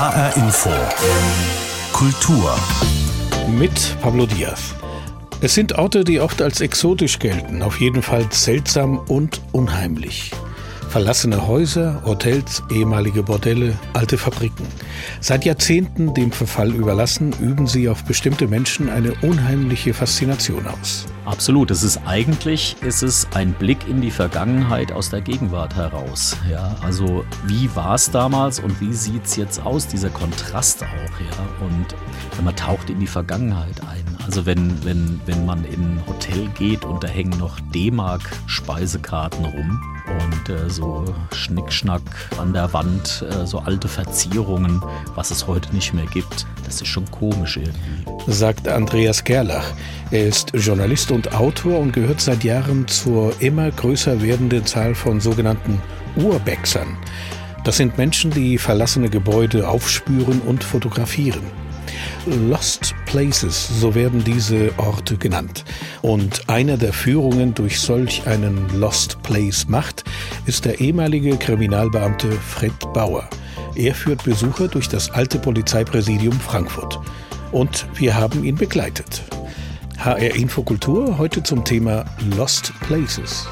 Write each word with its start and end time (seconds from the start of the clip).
HR 0.00 0.34
Info. 0.38 0.70
Kultur. 1.92 2.58
Mit 3.50 3.94
Pablo 4.00 4.24
Diaz. 4.24 4.74
Es 5.42 5.52
sind 5.52 5.74
Orte, 5.74 6.04
die 6.04 6.20
oft 6.20 6.40
als 6.40 6.62
exotisch 6.62 7.18
gelten, 7.18 7.60
auf 7.60 7.78
jeden 7.80 8.00
Fall 8.00 8.24
seltsam 8.30 8.96
und 8.96 9.42
unheimlich. 9.52 10.30
Verlassene 10.90 11.46
Häuser, 11.46 12.02
Hotels, 12.04 12.64
ehemalige 12.68 13.22
Bordelle, 13.22 13.78
alte 13.92 14.18
Fabriken. 14.18 14.66
Seit 15.20 15.44
Jahrzehnten 15.44 16.14
dem 16.14 16.32
Verfall 16.32 16.74
überlassen, 16.74 17.32
üben 17.40 17.68
sie 17.68 17.88
auf 17.88 18.02
bestimmte 18.02 18.48
Menschen 18.48 18.88
eine 18.88 19.12
unheimliche 19.22 19.94
Faszination 19.94 20.66
aus. 20.66 21.06
Absolut. 21.26 21.70
Es 21.70 21.84
ist 21.84 22.00
eigentlich 22.06 22.74
ist 22.82 23.04
es 23.04 23.28
ein 23.34 23.52
Blick 23.52 23.86
in 23.86 24.00
die 24.00 24.10
Vergangenheit 24.10 24.90
aus 24.90 25.10
der 25.10 25.20
Gegenwart 25.20 25.76
heraus. 25.76 26.36
Ja, 26.50 26.74
also 26.82 27.24
wie 27.46 27.70
war 27.76 27.94
es 27.94 28.10
damals 28.10 28.58
und 28.58 28.80
wie 28.80 28.92
sieht 28.92 29.26
es 29.26 29.36
jetzt 29.36 29.64
aus? 29.64 29.86
Dieser 29.86 30.10
Kontrast 30.10 30.82
auch. 30.82 30.86
Ja, 30.86 31.64
und 31.64 32.44
man 32.44 32.56
taucht 32.56 32.90
in 32.90 32.98
die 32.98 33.06
Vergangenheit 33.06 33.80
ein. 33.82 34.04
Also 34.26 34.44
wenn, 34.44 34.84
wenn, 34.84 35.20
wenn 35.24 35.46
man 35.46 35.64
in 35.66 35.98
ein 35.98 36.02
Hotel 36.08 36.48
geht 36.58 36.84
und 36.84 37.04
da 37.04 37.08
hängen 37.08 37.38
noch 37.38 37.60
D-Mark-Speisekarten 37.72 39.44
rum 39.44 39.80
und 40.10 40.48
äh, 40.48 40.68
so 40.68 41.04
Schnickschnack 41.32 42.02
an 42.38 42.52
der 42.52 42.72
Wand, 42.72 43.24
äh, 43.30 43.46
so 43.46 43.58
alte 43.58 43.88
Verzierungen, 43.88 44.82
was 45.14 45.30
es 45.30 45.46
heute 45.46 45.74
nicht 45.74 45.94
mehr 45.94 46.06
gibt. 46.06 46.46
Das 46.64 46.80
ist 46.80 46.88
schon 46.88 47.10
komisch 47.10 47.56
irgendwie. 47.56 48.30
Sagt 48.30 48.68
Andreas 48.68 49.24
Gerlach. 49.24 49.72
Er 50.10 50.26
ist 50.26 50.52
Journalist 50.54 51.10
und 51.10 51.34
Autor 51.34 51.78
und 51.78 51.92
gehört 51.92 52.20
seit 52.20 52.44
Jahren 52.44 52.86
zur 52.88 53.32
immer 53.40 53.70
größer 53.70 54.22
werdenden 54.22 54.66
Zahl 54.66 54.94
von 54.94 55.20
sogenannten 55.20 55.80
Urbexern. 56.16 56.96
Das 57.64 57.76
sind 57.76 57.98
Menschen, 57.98 58.30
die 58.30 58.56
verlassene 58.56 59.10
Gebäude 59.10 59.68
aufspüren 59.68 60.40
und 60.40 60.64
fotografieren. 60.64 61.42
Lost 62.26 62.94
Places, 63.06 63.68
so 63.80 63.94
werden 63.94 64.22
diese 64.24 64.72
Orte 64.78 65.16
genannt. 65.16 65.64
Und 66.02 66.48
einer 66.48 66.76
der 66.76 66.92
Führungen 66.92 67.54
durch 67.54 67.80
solch 67.80 68.26
einen 68.26 68.68
Lost 68.78 69.22
Place 69.22 69.68
macht, 69.68 70.04
ist 70.46 70.64
der 70.64 70.80
ehemalige 70.80 71.36
Kriminalbeamte 71.36 72.30
Fred 72.32 72.72
Bauer. 72.92 73.28
Er 73.74 73.94
führt 73.94 74.24
Besucher 74.24 74.68
durch 74.68 74.88
das 74.88 75.10
alte 75.10 75.38
Polizeipräsidium 75.38 76.38
Frankfurt. 76.38 77.00
Und 77.52 77.86
wir 77.94 78.14
haben 78.14 78.44
ihn 78.44 78.56
begleitet. 78.56 79.22
HR 79.98 80.34
Infokultur 80.34 81.18
heute 81.18 81.42
zum 81.42 81.64
Thema 81.64 82.04
Lost 82.36 82.72
Places. 82.80 83.46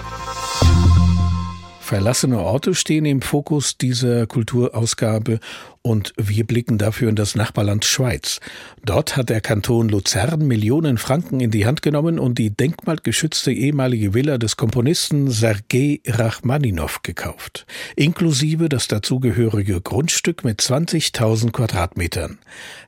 Verlassene 1.88 2.38
Orte 2.38 2.74
stehen 2.74 3.06
im 3.06 3.22
Fokus 3.22 3.78
dieser 3.78 4.26
Kulturausgabe 4.26 5.40
und 5.80 6.12
wir 6.18 6.46
blicken 6.46 6.76
dafür 6.76 7.08
in 7.08 7.16
das 7.16 7.34
Nachbarland 7.34 7.86
Schweiz. 7.86 8.40
Dort 8.84 9.16
hat 9.16 9.30
der 9.30 9.40
Kanton 9.40 9.88
Luzern 9.88 10.46
Millionen 10.46 10.98
Franken 10.98 11.40
in 11.40 11.50
die 11.50 11.64
Hand 11.64 11.80
genommen 11.80 12.18
und 12.18 12.36
die 12.36 12.50
denkmalgeschützte 12.50 13.52
ehemalige 13.52 14.12
Villa 14.12 14.36
des 14.36 14.58
Komponisten 14.58 15.30
Sergei 15.30 16.02
Rachmaninow 16.06 17.02
gekauft, 17.02 17.64
inklusive 17.96 18.68
das 18.68 18.86
dazugehörige 18.88 19.80
Grundstück 19.80 20.44
mit 20.44 20.60
20.000 20.60 21.52
Quadratmetern. 21.52 22.36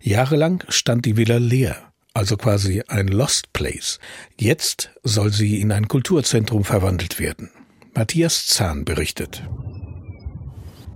Jahrelang 0.02 0.62
stand 0.68 1.06
die 1.06 1.16
Villa 1.16 1.38
leer 1.38 1.76
also 2.12 2.36
quasi 2.36 2.82
ein 2.88 3.06
Lost 3.06 3.52
Place. 3.52 4.00
Jetzt 4.36 4.90
soll 5.04 5.32
sie 5.32 5.60
in 5.60 5.70
ein 5.70 5.86
Kulturzentrum 5.86 6.64
verwandelt 6.64 7.20
werden. 7.20 7.50
Matthias 7.94 8.46
Zahn 8.46 8.84
berichtet. 8.84 9.42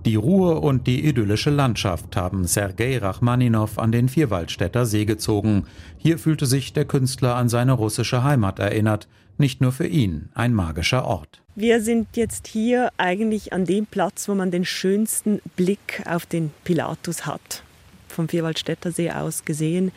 Die 0.04 0.16
Ruhe 0.16 0.60
und 0.60 0.86
die 0.86 1.04
idyllische 1.06 1.50
Landschaft 1.50 2.14
haben 2.14 2.46
Sergei 2.46 2.98
Rachmaninow 2.98 3.78
an 3.78 3.90
den 3.90 4.08
Vierwaldstätter 4.08 4.86
See 4.86 5.04
gezogen. 5.04 5.66
Hier 5.98 6.18
fühlte 6.18 6.46
sich 6.46 6.72
der 6.72 6.84
Künstler 6.84 7.34
an 7.34 7.48
seine 7.48 7.72
russische 7.72 8.22
Heimat 8.22 8.58
erinnert. 8.58 9.08
Nicht 9.38 9.60
nur 9.60 9.72
für 9.72 9.86
ihn 9.86 10.28
ein 10.34 10.54
magischer 10.54 11.04
Ort. 11.04 11.42
Wir 11.56 11.82
sind 11.82 12.16
jetzt 12.16 12.46
hier 12.46 12.92
eigentlich 12.96 13.52
an 13.52 13.64
dem 13.64 13.86
Platz, 13.86 14.28
wo 14.28 14.34
man 14.34 14.52
den 14.52 14.64
schönsten 14.64 15.40
Blick 15.56 16.02
auf 16.06 16.26
den 16.26 16.52
Pilatus 16.62 17.26
hat. 17.26 17.64
Vom 18.08 18.28
Vierwaldstätter 18.28 18.92
See 18.92 19.10
aus 19.10 19.44
gesehen. 19.44 19.90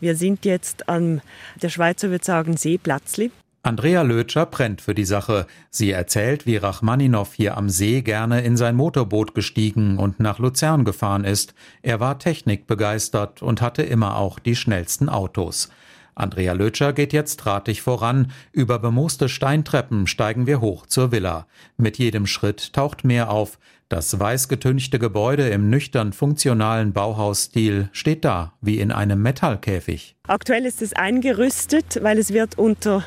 Wir 0.00 0.16
sind 0.16 0.44
jetzt 0.44 0.88
an, 0.88 1.20
der 1.62 1.68
Schweizer 1.68 2.10
würde 2.10 2.24
sagen, 2.24 2.56
Seeplatzli. 2.56 3.30
Andrea 3.62 4.00
Lötscher 4.00 4.46
brennt 4.46 4.80
für 4.80 4.94
die 4.94 5.04
Sache. 5.04 5.46
Sie 5.68 5.90
erzählt, 5.90 6.46
wie 6.46 6.56
Rachmaninow 6.56 7.30
hier 7.34 7.58
am 7.58 7.68
See 7.68 8.00
gerne 8.00 8.40
in 8.40 8.56
sein 8.56 8.74
Motorboot 8.74 9.34
gestiegen 9.34 9.98
und 9.98 10.18
nach 10.18 10.38
Luzern 10.38 10.84
gefahren 10.84 11.24
ist. 11.24 11.52
Er 11.82 12.00
war 12.00 12.18
technikbegeistert 12.18 13.42
und 13.42 13.60
hatte 13.60 13.82
immer 13.82 14.16
auch 14.16 14.38
die 14.38 14.56
schnellsten 14.56 15.10
Autos. 15.10 15.68
Andrea 16.14 16.54
Lötscher 16.54 16.94
geht 16.94 17.12
jetzt 17.12 17.36
drahtig 17.36 17.82
voran. 17.82 18.32
Über 18.52 18.78
bemooste 18.78 19.28
Steintreppen 19.28 20.06
steigen 20.06 20.46
wir 20.46 20.62
hoch 20.62 20.86
zur 20.86 21.12
Villa. 21.12 21.46
Mit 21.76 21.98
jedem 21.98 22.26
Schritt 22.26 22.72
taucht 22.72 23.04
mehr 23.04 23.30
auf. 23.30 23.58
Das 23.90 24.18
weiß 24.18 24.48
getünchte 24.48 24.98
Gebäude 24.98 25.48
im 25.50 25.68
nüchtern 25.68 26.14
funktionalen 26.14 26.94
Bauhausstil 26.94 27.90
steht 27.92 28.24
da, 28.24 28.54
wie 28.62 28.78
in 28.78 28.90
einem 28.90 29.20
Metallkäfig. 29.20 30.16
Aktuell 30.26 30.64
ist 30.64 30.80
es 30.80 30.94
eingerüstet, 30.94 31.98
weil 32.02 32.18
es 32.18 32.32
wird 32.32 32.56
unter 32.56 33.04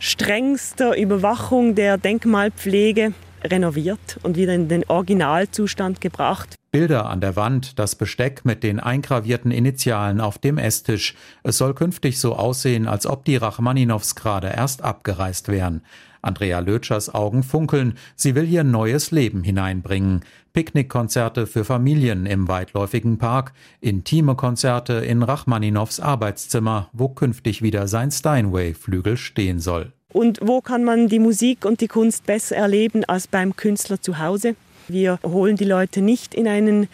strengster 0.00 0.96
Überwachung 0.96 1.74
der 1.74 1.98
Denkmalpflege 1.98 3.12
renoviert 3.44 4.18
und 4.22 4.36
wieder 4.36 4.54
in 4.54 4.68
den 4.68 4.84
Originalzustand 4.88 6.00
gebracht. 6.00 6.56
Bilder 6.72 7.10
an 7.10 7.20
der 7.20 7.36
Wand, 7.36 7.78
das 7.78 7.96
Besteck 7.96 8.44
mit 8.44 8.62
den 8.62 8.80
eingravierten 8.80 9.50
Initialen 9.50 10.20
auf 10.20 10.38
dem 10.38 10.56
Esstisch. 10.56 11.14
Es 11.42 11.58
soll 11.58 11.74
künftig 11.74 12.18
so 12.18 12.34
aussehen, 12.34 12.86
als 12.86 13.06
ob 13.06 13.24
die 13.24 13.36
Rachmaninows 13.36 14.14
gerade 14.14 14.48
erst 14.48 14.82
abgereist 14.82 15.48
wären. 15.48 15.82
Andrea 16.22 16.60
Lötschers 16.60 17.14
Augen 17.14 17.42
funkeln. 17.42 17.94
Sie 18.16 18.34
will 18.34 18.46
hier 18.46 18.64
neues 18.64 19.10
Leben 19.10 19.42
hineinbringen. 19.42 20.20
Picknickkonzerte 20.52 21.46
für 21.46 21.64
Familien 21.64 22.26
im 22.26 22.48
weitläufigen 22.48 23.18
Park, 23.18 23.52
intime 23.80 24.34
Konzerte 24.34 24.94
in 24.94 25.22
Rachmaninows 25.22 26.00
Arbeitszimmer, 26.00 26.90
wo 26.92 27.08
künftig 27.08 27.62
wieder 27.62 27.86
sein 27.86 28.10
Steinway-Flügel 28.10 29.16
stehen 29.16 29.60
soll. 29.60 29.92
Und 30.12 30.40
wo 30.42 30.60
kann 30.60 30.82
man 30.82 31.08
die 31.08 31.20
Musik 31.20 31.64
und 31.64 31.80
die 31.80 31.86
Kunst 31.86 32.26
besser 32.26 32.56
erleben 32.56 33.04
als 33.04 33.28
beim 33.28 33.54
Künstler 33.54 34.00
zu 34.00 34.18
Hause? 34.18 34.56
Wir 34.88 35.20
holen 35.22 35.54
die 35.54 35.64
Leute 35.64 36.02
nicht 36.02 36.34
in 36.34 36.48
einen 36.48 36.88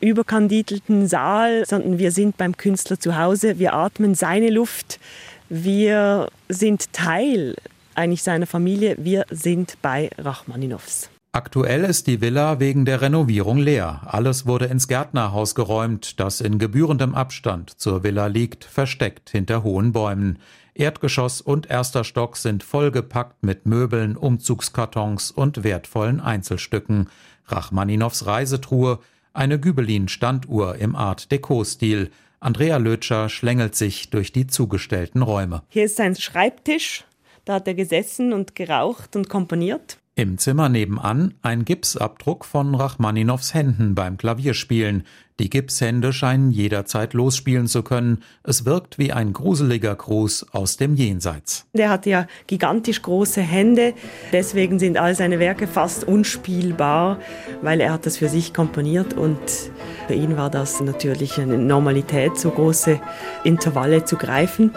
überkandidelten 0.00 1.06
Saal, 1.06 1.66
sondern 1.66 1.98
wir 1.98 2.10
sind 2.10 2.38
beim 2.38 2.56
Künstler 2.56 2.98
zu 2.98 3.18
Hause. 3.18 3.58
Wir 3.58 3.74
atmen 3.74 4.14
seine 4.14 4.48
Luft. 4.48 4.98
Wir 5.50 6.28
sind 6.48 6.94
Teil 6.94 7.56
eigentlich 7.94 8.22
seiner 8.22 8.46
Familie. 8.46 8.96
Wir 8.98 9.24
sind 9.30 9.76
bei 9.82 10.10
Rachmaninows. 10.18 11.10
Aktuell 11.34 11.84
ist 11.84 12.08
die 12.08 12.20
Villa 12.20 12.60
wegen 12.60 12.84
der 12.84 13.00
Renovierung 13.00 13.56
leer. 13.56 14.02
Alles 14.04 14.44
wurde 14.44 14.66
ins 14.66 14.86
Gärtnerhaus 14.86 15.54
geräumt, 15.54 16.20
das 16.20 16.42
in 16.42 16.58
gebührendem 16.58 17.14
Abstand 17.14 17.70
zur 17.70 18.02
Villa 18.02 18.26
liegt, 18.26 18.64
versteckt 18.64 19.30
hinter 19.30 19.62
hohen 19.62 19.92
Bäumen. 19.92 20.38
Erdgeschoss 20.74 21.40
und 21.40 21.70
erster 21.70 22.04
Stock 22.04 22.36
sind 22.36 22.62
vollgepackt 22.62 23.42
mit 23.44 23.64
Möbeln, 23.64 24.16
Umzugskartons 24.18 25.30
und 25.30 25.64
wertvollen 25.64 26.20
Einzelstücken. 26.20 27.08
Rachmaninows 27.46 28.26
Reisetruhe, 28.26 28.98
eine 29.32 29.58
Gübelin-Standuhr 29.58 30.76
im 30.76 30.94
Art 30.94 31.32
Deco-Stil. 31.32 32.10
Andrea 32.40 32.76
Lötscher 32.76 33.30
schlängelt 33.30 33.74
sich 33.74 34.10
durch 34.10 34.32
die 34.32 34.46
zugestellten 34.46 35.22
Räume. 35.22 35.62
Hier 35.68 35.84
ist 35.84 35.96
sein 35.96 36.14
Schreibtisch. 36.14 37.04
Da 37.44 37.54
hat 37.54 37.66
er 37.66 37.74
gesessen 37.74 38.32
und 38.32 38.54
geraucht 38.54 39.16
und 39.16 39.28
komponiert. 39.28 39.98
Im 40.14 40.36
Zimmer 40.36 40.68
nebenan 40.68 41.32
ein 41.40 41.64
Gipsabdruck 41.64 42.44
von 42.44 42.74
Rachmaninows 42.74 43.54
Händen 43.54 43.94
beim 43.94 44.18
Klavierspielen. 44.18 45.04
Die 45.40 45.48
Gipshände 45.48 46.12
scheinen 46.12 46.50
jederzeit 46.50 47.14
losspielen 47.14 47.66
zu 47.66 47.82
können. 47.82 48.22
Es 48.44 48.66
wirkt 48.66 48.98
wie 48.98 49.10
ein 49.12 49.32
gruseliger 49.32 49.94
Gruß 49.94 50.52
aus 50.52 50.76
dem 50.76 50.96
Jenseits. 50.96 51.66
Der 51.72 51.88
hat 51.88 52.04
ja 52.04 52.26
gigantisch 52.46 53.00
große 53.00 53.40
Hände, 53.40 53.94
deswegen 54.32 54.78
sind 54.78 54.98
all 54.98 55.14
seine 55.14 55.38
Werke 55.38 55.66
fast 55.66 56.04
unspielbar, 56.04 57.18
weil 57.62 57.80
er 57.80 57.94
hat 57.94 58.04
das 58.04 58.18
für 58.18 58.28
sich 58.28 58.52
komponiert 58.52 59.14
und 59.14 59.40
für 60.06 60.14
ihn 60.14 60.36
war 60.36 60.50
das 60.50 60.82
natürlich 60.82 61.40
eine 61.40 61.56
Normalität, 61.56 62.36
so 62.36 62.50
große 62.50 63.00
Intervalle 63.44 64.04
zu 64.04 64.16
greifen. 64.16 64.72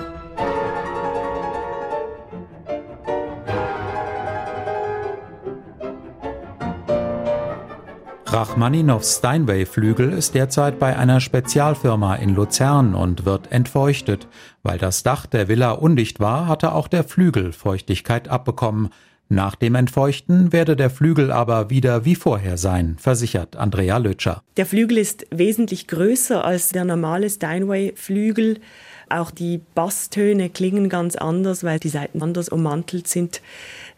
Rachmaninows 8.36 9.20
Steinway-Flügel 9.20 10.12
ist 10.12 10.36
derzeit 10.36 10.78
bei 10.78 10.98
einer 10.98 11.22
Spezialfirma 11.22 12.16
in 12.16 12.36
Luzern 12.36 12.94
und 12.94 13.24
wird 13.24 13.50
entfeuchtet. 13.54 14.28
Weil 14.62 14.78
das 14.78 15.04
Dach 15.04 15.26
der 15.26 15.48
Villa 15.48 15.72
undicht 15.72 16.20
war, 16.20 16.46
hatte 16.46 16.74
auch 16.74 16.90
der 16.90 17.06
Flügel 17.06 17.54
Feuchtigkeit 17.54 18.28
abbekommen. 18.28 18.90
Nach 19.30 19.56
dem 19.56 19.76
Entfeuchten 19.76 20.52
werde 20.52 20.76
der 20.76 20.90
Flügel 20.90 21.32
aber 21.32 21.70
wieder 21.70 22.04
wie 22.04 22.16
vorher 22.16 22.58
sein, 22.58 22.98
versichert 23.00 23.56
Andrea 23.56 24.00
Lötscher. 24.00 24.44
Der 24.58 24.66
Flügel 24.66 24.98
ist 24.98 25.26
wesentlich 25.32 25.88
größer 25.88 26.44
als 26.44 26.68
der 26.74 26.84
normale 26.84 27.30
Steinway-Flügel. 27.30 28.60
Auch 29.08 29.32
die 29.32 29.62
Basstöne 29.76 30.50
klingen 30.50 30.90
ganz 30.90 31.16
anders, 31.16 31.64
weil 31.64 31.80
die 31.80 31.88
Seiten 31.88 32.22
anders 32.22 32.50
ummantelt 32.50 33.08
sind. 33.08 33.42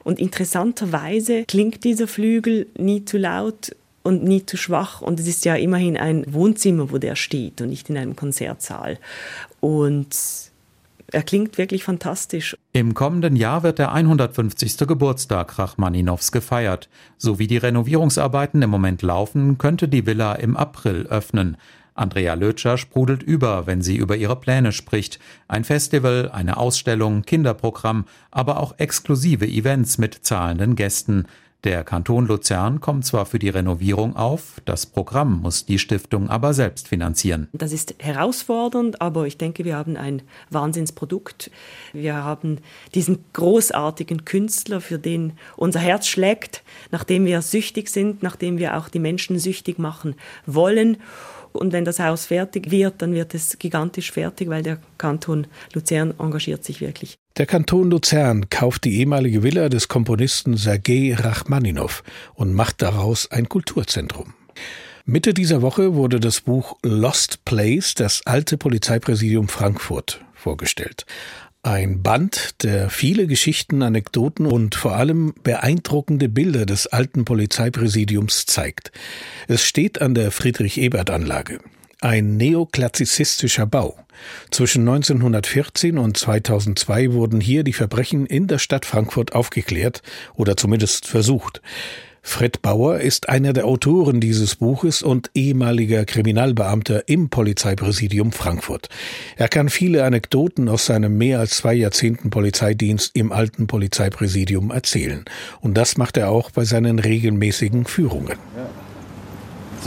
Und 0.03 0.19
interessanterweise 0.19 1.43
klingt 1.45 1.83
dieser 1.83 2.07
Flügel 2.07 2.67
nie 2.77 3.03
zu 3.03 3.17
laut 3.17 3.71
und 4.07 4.23
nie 4.23 4.45
zu 4.45 4.55
schwach. 4.55 5.01
Und 5.01 5.19
es 5.19 5.27
ist 5.27 5.43
ja 5.43 5.55
immerhin 5.55 5.97
ein 5.97 6.23
Wohnzimmer, 6.33 6.91
wo 6.91 6.97
der 6.97 7.15
steht 7.15 7.61
und 7.61 7.69
nicht 7.69 7.89
in 7.89 7.97
einem 7.97 8.15
Konzertsaal. 8.15 8.97
Und 9.59 10.15
er 11.11 11.23
klingt 11.23 11.57
wirklich 11.57 11.83
fantastisch. 11.83 12.55
Im 12.71 12.93
kommenden 12.93 13.35
Jahr 13.35 13.63
wird 13.63 13.79
der 13.79 13.91
150. 13.91 14.77
Geburtstag 14.87 15.59
Rachmaninows 15.59 16.31
gefeiert. 16.31 16.89
So 17.17 17.37
wie 17.37 17.47
die 17.47 17.57
Renovierungsarbeiten 17.57 18.61
im 18.61 18.69
Moment 18.69 19.01
laufen, 19.01 19.57
könnte 19.57 19.87
die 19.87 20.05
Villa 20.05 20.33
im 20.33 20.55
April 20.55 21.07
öffnen. 21.07 21.57
Andrea 21.93 22.35
Lötscher 22.35 22.77
sprudelt 22.77 23.23
über, 23.23 23.67
wenn 23.67 23.81
sie 23.81 23.97
über 23.97 24.15
ihre 24.15 24.35
Pläne 24.35 24.71
spricht. 24.71 25.19
Ein 25.47 25.63
Festival, 25.63 26.29
eine 26.31 26.57
Ausstellung, 26.57 27.23
Kinderprogramm, 27.23 28.05
aber 28.31 28.59
auch 28.59 28.77
exklusive 28.77 29.47
Events 29.47 29.97
mit 29.97 30.13
zahlenden 30.21 30.75
Gästen. 30.75 31.25
Der 31.63 31.83
Kanton 31.83 32.27
Luzern 32.27 32.81
kommt 32.81 33.05
zwar 33.05 33.25
für 33.25 33.39
die 33.39 33.49
Renovierung 33.49 34.15
auf, 34.15 34.61
das 34.65 34.85
Programm 34.85 35.41
muss 35.41 35.65
die 35.65 35.79
Stiftung 35.79 36.29
aber 36.29 36.53
selbst 36.53 36.87
finanzieren. 36.87 37.47
Das 37.51 37.71
ist 37.71 37.95
herausfordernd, 37.97 39.01
aber 39.01 39.25
ich 39.25 39.39
denke, 39.39 39.65
wir 39.65 39.75
haben 39.75 39.97
ein 39.97 40.21
Wahnsinnsprodukt. 40.51 41.49
Wir 41.93 42.23
haben 42.23 42.59
diesen 42.93 43.25
großartigen 43.33 44.23
Künstler, 44.23 44.81
für 44.81 44.99
den 44.99 45.33
unser 45.55 45.79
Herz 45.79 46.05
schlägt, 46.05 46.63
nachdem 46.91 47.25
wir 47.25 47.41
süchtig 47.41 47.89
sind, 47.89 48.21
nachdem 48.21 48.59
wir 48.59 48.77
auch 48.77 48.87
die 48.87 48.99
Menschen 48.99 49.39
süchtig 49.39 49.79
machen 49.79 50.15
wollen. 50.45 50.97
Und 51.53 51.73
wenn 51.73 51.85
das 51.85 51.99
Haus 51.99 52.27
fertig 52.27 52.69
wird, 52.69 53.01
dann 53.01 53.13
wird 53.13 53.33
es 53.33 53.57
gigantisch 53.57 54.11
fertig, 54.11 54.47
weil 54.49 54.61
der 54.61 54.77
Kanton 54.99 55.47
Luzern 55.73 56.13
engagiert 56.19 56.63
sich 56.63 56.81
wirklich. 56.81 57.17
Der 57.37 57.45
Kanton 57.45 57.91
Luzern 57.91 58.49
kauft 58.49 58.83
die 58.83 58.97
ehemalige 58.97 59.43
Villa 59.43 59.69
des 59.69 59.87
Komponisten 59.87 60.57
Sergei 60.57 61.13
Rachmaninow 61.15 62.01
und 62.33 62.53
macht 62.53 62.81
daraus 62.81 63.29
ein 63.29 63.47
Kulturzentrum. 63.47 64.33
Mitte 65.05 65.35
dieser 65.35 65.61
Woche 65.61 65.93
wurde 65.93 66.19
das 66.19 66.41
Buch 66.41 66.77
Lost 66.81 67.45
Place, 67.45 67.93
das 67.93 68.25
alte 68.25 68.57
Polizeipräsidium 68.57 69.49
Frankfurt, 69.49 70.25
vorgestellt. 70.33 71.05
Ein 71.61 72.01
Band, 72.01 72.63
der 72.63 72.89
viele 72.89 73.27
Geschichten, 73.27 73.83
Anekdoten 73.83 74.47
und 74.47 74.73
vor 74.73 74.95
allem 74.95 75.35
beeindruckende 75.43 76.29
Bilder 76.29 76.65
des 76.65 76.87
alten 76.87 77.23
Polizeipräsidiums 77.23 78.47
zeigt. 78.47 78.91
Es 79.47 79.63
steht 79.63 80.01
an 80.01 80.15
der 80.15 80.31
Friedrich-Ebert-Anlage. 80.31 81.59
Ein 81.99 82.37
neoklassizistischer 82.37 83.65
Bau. 83.65 83.97
Zwischen 84.51 84.81
1914 84.87 85.97
und 85.97 86.15
2002 86.15 87.11
wurden 87.13 87.41
hier 87.41 87.63
die 87.63 87.73
Verbrechen 87.73 88.27
in 88.27 88.45
der 88.45 88.59
Stadt 88.59 88.85
Frankfurt 88.85 89.33
aufgeklärt 89.33 90.03
oder 90.35 90.55
zumindest 90.55 91.07
versucht. 91.07 91.59
Fred 92.21 92.61
Bauer 92.61 92.99
ist 92.99 93.29
einer 93.29 93.53
der 93.53 93.65
Autoren 93.65 94.19
dieses 94.19 94.57
Buches 94.57 95.01
und 95.01 95.31
ehemaliger 95.33 96.05
Kriminalbeamter 96.05 97.07
im 97.07 97.29
Polizeipräsidium 97.29 98.31
Frankfurt. 98.31 98.89
Er 99.37 99.47
kann 99.47 99.69
viele 99.69 100.03
Anekdoten 100.03 100.67
aus 100.69 100.85
seinem 100.85 101.17
mehr 101.17 101.39
als 101.39 101.57
zwei 101.57 101.73
Jahrzehnten 101.73 102.29
Polizeidienst 102.29 103.15
im 103.15 103.31
alten 103.31 103.65
Polizeipräsidium 103.65 104.69
erzählen. 104.69 105.25
Und 105.61 105.75
das 105.75 105.97
macht 105.97 106.17
er 106.17 106.29
auch 106.29 106.51
bei 106.51 106.63
seinen 106.63 106.99
regelmäßigen 106.99 107.85
Führungen. 107.85 108.37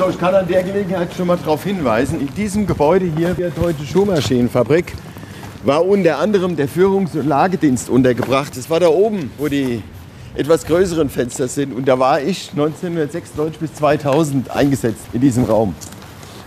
So, 0.00 0.08
ich 0.08 0.18
kann 0.18 0.34
an 0.34 0.48
der 0.48 0.62
Gelegenheit 0.62 1.12
schon 1.14 1.26
mal 1.26 1.36
darauf 1.36 1.62
hinweisen, 1.62 2.22
in 2.22 2.34
diesem 2.34 2.66
Gebäude 2.66 3.04
hier, 3.14 3.34
der 3.34 3.50
Deutsche 3.50 3.84
Schuhmaschinenfabrik, 3.84 4.94
war 5.62 5.84
unter 5.84 6.16
anderem 6.16 6.56
der 6.56 6.70
Führungs- 6.70 7.14
und 7.14 7.26
Lagedienst 7.26 7.90
untergebracht. 7.90 8.56
Das 8.56 8.70
war 8.70 8.80
da 8.80 8.88
oben, 8.88 9.30
wo 9.36 9.48
die 9.48 9.82
etwas 10.34 10.64
größeren 10.64 11.10
Fenster 11.10 11.48
sind. 11.48 11.74
Und 11.74 11.86
da 11.86 11.98
war 11.98 12.18
ich 12.18 12.48
1996 12.52 13.60
bis 13.60 13.74
2000 13.74 14.50
eingesetzt 14.50 15.02
in 15.12 15.20
diesem 15.20 15.44
Raum 15.44 15.74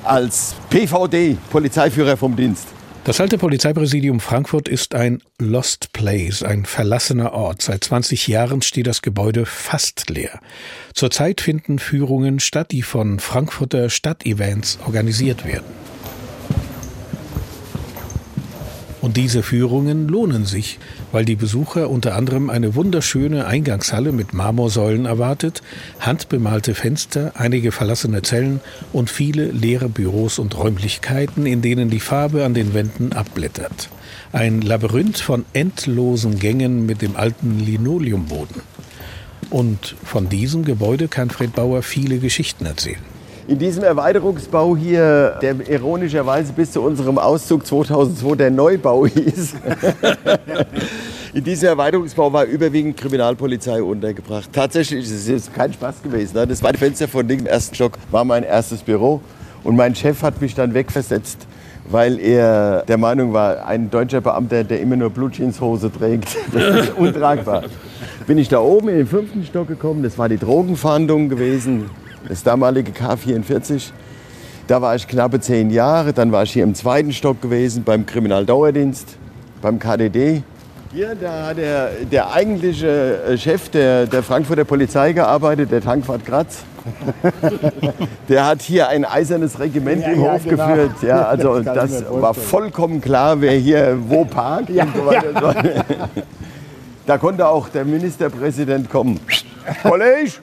als 0.03 0.56
PVD, 0.71 1.38
Polizeiführer 1.51 2.17
vom 2.17 2.35
Dienst. 2.35 2.72
Das 3.05 3.19
alte 3.19 3.38
Polizeipräsidium 3.38 4.21
Frankfurt 4.21 4.69
ist 4.69 4.95
ein 4.95 5.21
Lost 5.38 5.91
Place, 5.91 6.41
ein 6.41 6.63
verlassener 6.63 7.33
Ort. 7.33 7.61
Seit 7.61 7.83
20 7.83 8.29
Jahren 8.29 8.61
steht 8.61 8.88
das 8.88 9.01
Gebäude 9.01 9.45
fast 9.45 10.09
leer. 10.09 10.39
Zurzeit 10.94 11.41
finden 11.41 11.79
Führungen 11.79 12.39
statt, 12.39 12.71
die 12.71 12.81
von 12.81 13.19
Frankfurter 13.19 13.89
Stadtevents 13.89 14.79
organisiert 14.85 15.45
werden. 15.45 15.82
Und 19.03 19.17
diese 19.17 19.44
Führungen 19.44 20.07
lohnen 20.07 20.45
sich, 20.45 20.79
weil 21.11 21.25
die 21.25 21.35
Besucher 21.35 21.89
unter 21.89 22.15
anderem 22.15 22.50
eine 22.50 22.73
wunderschöne 22.73 23.45
Eingangshalle 23.45 24.13
mit 24.13 24.33
Marmorsäulen 24.33 25.05
erwartet, 25.05 25.61
handbemalte 26.00 26.73
Fenster, 26.73 27.33
einige 27.35 27.73
verlassene 27.73 28.21
Zellen 28.21 28.61
und 28.94 29.09
viele 29.09 29.51
leere 29.51 29.89
Büros 29.89 30.39
und 30.39 30.57
Räumlichkeiten, 30.57 31.45
in 31.45 31.61
denen 31.61 31.89
die 31.89 32.00
Farbe 32.00 32.45
an 32.45 32.53
den 32.53 32.73
Wänden 32.73 33.11
abblättert. 33.11 33.89
Ein 34.31 34.61
Labyrinth 34.61 35.19
von 35.19 35.44
endlosen 35.51 36.39
Gängen 36.39 36.85
mit 36.85 37.01
dem 37.01 37.17
alten 37.17 37.59
Linoleumboden. 37.59 38.61
Und 39.49 39.97
von 40.06 40.29
diesem 40.29 40.63
Gebäude 40.63 41.09
kann 41.09 41.29
Fred 41.29 41.53
Bauer 41.53 41.83
viele 41.83 42.19
Geschichten 42.19 42.65
erzählen. 42.65 43.12
In 43.45 43.60
diesem 43.60 43.84
Erweiterungsbau 43.84 44.78
hier, 44.78 45.38
der 45.42 45.56
ironischerweise 45.69 46.54
bis 46.54 46.72
zu 46.72 46.81
unserem 46.81 47.18
Auszug 47.18 47.66
2002 47.66 48.36
der 48.36 48.51
Neubau 48.51 49.06
hieß, 49.07 49.56
in 51.34 51.44
diesem 51.44 51.68
Erweiterungsbau 51.68 52.31
war 52.31 52.45
überwiegend 52.45 52.95
Kriminalpolizei 52.95 53.84
untergebracht. 53.84 54.50
Tatsächlich 54.54 55.04
ist 55.04 55.28
es 55.28 55.51
kein 55.51 55.74
Spaß 55.74 56.04
gewesen. 56.04 56.38
Ne? 56.38 56.48
Das 56.48 56.60
zweite 56.60 56.78
Fenster 56.78 57.10
von 57.10 57.28
dem 57.28 57.45
ersten 57.45 57.75
Stock 57.75 57.98
war 58.12 58.24
mein 58.24 58.44
erstes 58.44 58.81
Büro 58.81 59.19
und 59.66 59.75
mein 59.75 59.94
Chef 59.94 60.24
hat 60.24 60.42
mich 60.42 60.56
dann 60.56 60.74
wegversetzt 60.74 61.45
weil 61.90 62.18
er 62.18 62.84
der 62.88 62.98
Meinung 62.98 63.34
war, 63.34 63.66
ein 63.66 63.90
deutscher 63.90 64.22
Beamter, 64.22 64.63
der 64.63 64.80
immer 64.80 64.95
nur 64.95 65.10
Blutjeanshose 65.10 65.92
trägt, 65.92 66.30
das 66.54 66.86
ist 66.86 66.98
untragbar. 66.98 67.63
Bin 68.25 68.38
ich 68.38 68.48
da 68.48 68.60
oben 68.60 68.88
in 68.90 68.95
den 68.95 69.07
fünften 69.07 69.44
Stock 69.44 69.68
gekommen, 69.68 70.01
das 70.01 70.18
war 70.18 70.30
die 70.30 70.38
Drogenfahndung 70.38 71.28
gewesen, 71.28 71.90
das 72.27 72.43
damalige 72.43 72.91
K44. 72.91 73.91
Da 74.67 74.81
war 74.81 74.95
ich 74.95 75.07
knappe 75.07 75.39
zehn 75.39 75.69
Jahre. 75.69 76.13
Dann 76.13 76.31
war 76.31 76.43
ich 76.43 76.53
hier 76.53 76.63
im 76.63 76.75
zweiten 76.75 77.11
Stock 77.11 77.42
gewesen 77.42 77.83
beim 77.83 78.06
Kriminaldauerdienst, 78.06 79.18
beim 79.61 79.80
KDD. 79.80 80.44
Hier, 80.94 81.15
da 81.15 81.47
hat 81.47 81.57
der, 81.57 81.89
der 82.11 82.31
eigentliche 82.31 83.23
äh, 83.23 83.37
Chef 83.37 83.69
der, 83.69 84.06
der 84.06 84.21
Frankfurter 84.21 84.63
Polizei 84.63 85.11
gearbeitet, 85.13 85.71
der 85.71 85.81
Tankwart 85.81 86.23
Kratz. 86.23 86.63
der 88.30 88.45
hat 88.45 88.61
hier 88.61 88.89
ein 88.89 89.03
eisernes 89.03 89.59
Regiment 89.59 90.03
ja, 90.03 90.09
im 90.09 90.23
ja, 90.23 90.33
Hof 90.33 90.44
genau. 90.44 90.68
geführt. 90.68 90.92
Ja, 91.01 91.23
also 91.23 91.61
das, 91.61 92.03
das 92.03 92.11
war 92.11 92.35
vollkommen 92.35 93.01
klar, 93.01 93.42
wer 93.42 93.53
hier 93.53 93.97
wo 94.07 94.23
parkt 94.23 94.69
ja, 94.69 94.83
und 94.83 94.95
so 94.95 95.06
weiter. 95.06 96.09
Da 97.06 97.18
konnte 97.18 97.47
auch 97.47 97.69
der 97.69 97.85
Ministerpräsident 97.85 98.89
kommen. 98.89 99.19
College! 99.81 100.33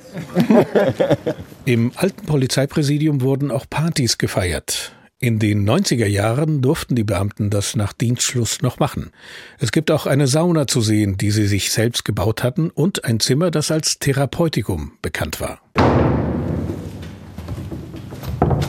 Im 1.66 1.92
alten 1.94 2.24
Polizeipräsidium 2.24 3.20
wurden 3.20 3.50
auch 3.50 3.66
Partys 3.68 4.16
gefeiert. 4.16 4.92
In 5.18 5.38
den 5.38 5.68
90er 5.68 6.06
Jahren 6.06 6.62
durften 6.62 6.96
die 6.96 7.04
Beamten 7.04 7.50
das 7.50 7.76
nach 7.76 7.92
Dienstschluss 7.92 8.62
noch 8.62 8.78
machen. 8.78 9.10
Es 9.58 9.70
gibt 9.70 9.90
auch 9.90 10.06
eine 10.06 10.26
Sauna 10.26 10.66
zu 10.66 10.80
sehen, 10.80 11.18
die 11.18 11.30
sie 11.30 11.46
sich 11.46 11.70
selbst 11.70 12.06
gebaut 12.06 12.42
hatten, 12.42 12.70
und 12.70 13.04
ein 13.04 13.20
Zimmer, 13.20 13.50
das 13.50 13.70
als 13.70 13.98
Therapeutikum 13.98 14.92
bekannt 15.02 15.42
war. 15.42 15.60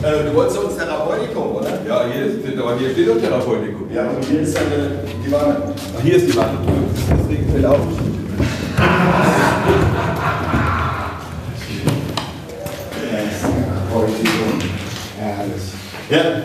Äh, 0.02 0.24
du 0.24 0.34
wolltest 0.34 0.58
uns 0.58 0.76
Therapeutikum, 0.76 1.56
oder? 1.56 1.80
Ja, 1.88 2.04
hier, 2.12 2.26
ist, 2.26 2.58
aber 2.58 2.78
hier 2.78 2.90
steht 2.90 3.08
doch 3.08 3.18
Therapeutikum. 3.18 3.90
Ja, 3.90 4.10
und 4.10 4.22
hier 4.26 4.40
ist 4.42 4.54
eine, 4.58 4.98
die 5.24 5.32
Wanne. 5.32 5.74
Ach, 5.96 6.02
hier 6.02 6.16
ist 6.16 6.28
die 6.28 6.36
Wanne. 6.36 6.58
Deswegen 7.18 7.50
fällt 7.50 7.64
auf. 7.64 8.11
Ja. 16.12 16.42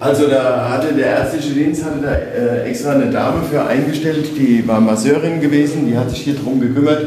Also 0.00 0.28
da 0.28 0.70
hatte 0.70 0.94
der 0.94 1.06
ärztliche 1.06 1.52
Dienst 1.52 1.84
hatte 1.84 2.00
da 2.00 2.14
äh, 2.14 2.68
extra 2.70 2.92
eine 2.92 3.10
Dame 3.10 3.42
für 3.50 3.66
eingestellt, 3.66 4.28
die 4.34 4.66
war 4.66 4.80
Masseurin 4.80 5.42
gewesen, 5.42 5.86
die 5.86 5.96
hat 5.96 6.08
sich 6.08 6.22
hier 6.22 6.34
drum 6.34 6.58
gekümmert 6.58 7.04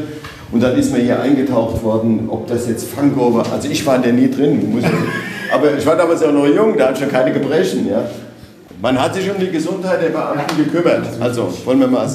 und 0.52 0.62
dann 0.62 0.78
ist 0.78 0.94
mir 0.94 1.00
hier 1.00 1.20
eingetaucht 1.20 1.84
worden, 1.84 2.28
ob 2.30 2.46
das 2.48 2.68
jetzt 2.68 2.88
Fango 2.90 3.34
war. 3.34 3.52
Also 3.52 3.68
ich 3.68 3.84
war 3.84 3.98
da 3.98 4.12
nie 4.12 4.30
drin, 4.30 4.72
muss 4.72 4.84
ich, 4.84 4.90
aber 5.54 5.76
ich 5.76 5.86
war 5.88 5.96
damals 5.96 6.22
auch 6.22 6.32
noch 6.32 6.46
jung, 6.46 6.78
da 6.78 6.90
hatte 6.90 7.02
schon 7.02 7.12
keine 7.12 7.34
Gebrechen. 7.34 7.90
Ja. 7.90 8.08
Man 8.80 9.02
hat 9.02 9.16
sich 9.16 9.28
um 9.30 9.40
die 9.40 9.50
Gesundheit 9.50 10.04
der 10.04 10.10
Beamten 10.10 10.56
gekümmert. 10.56 11.08
Also 11.20 11.52
wollen 11.66 11.80
wir 11.80 11.88
mal 11.88 12.08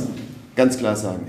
ganz 0.57 0.79
klar 0.79 0.97
sagen. 0.97 1.27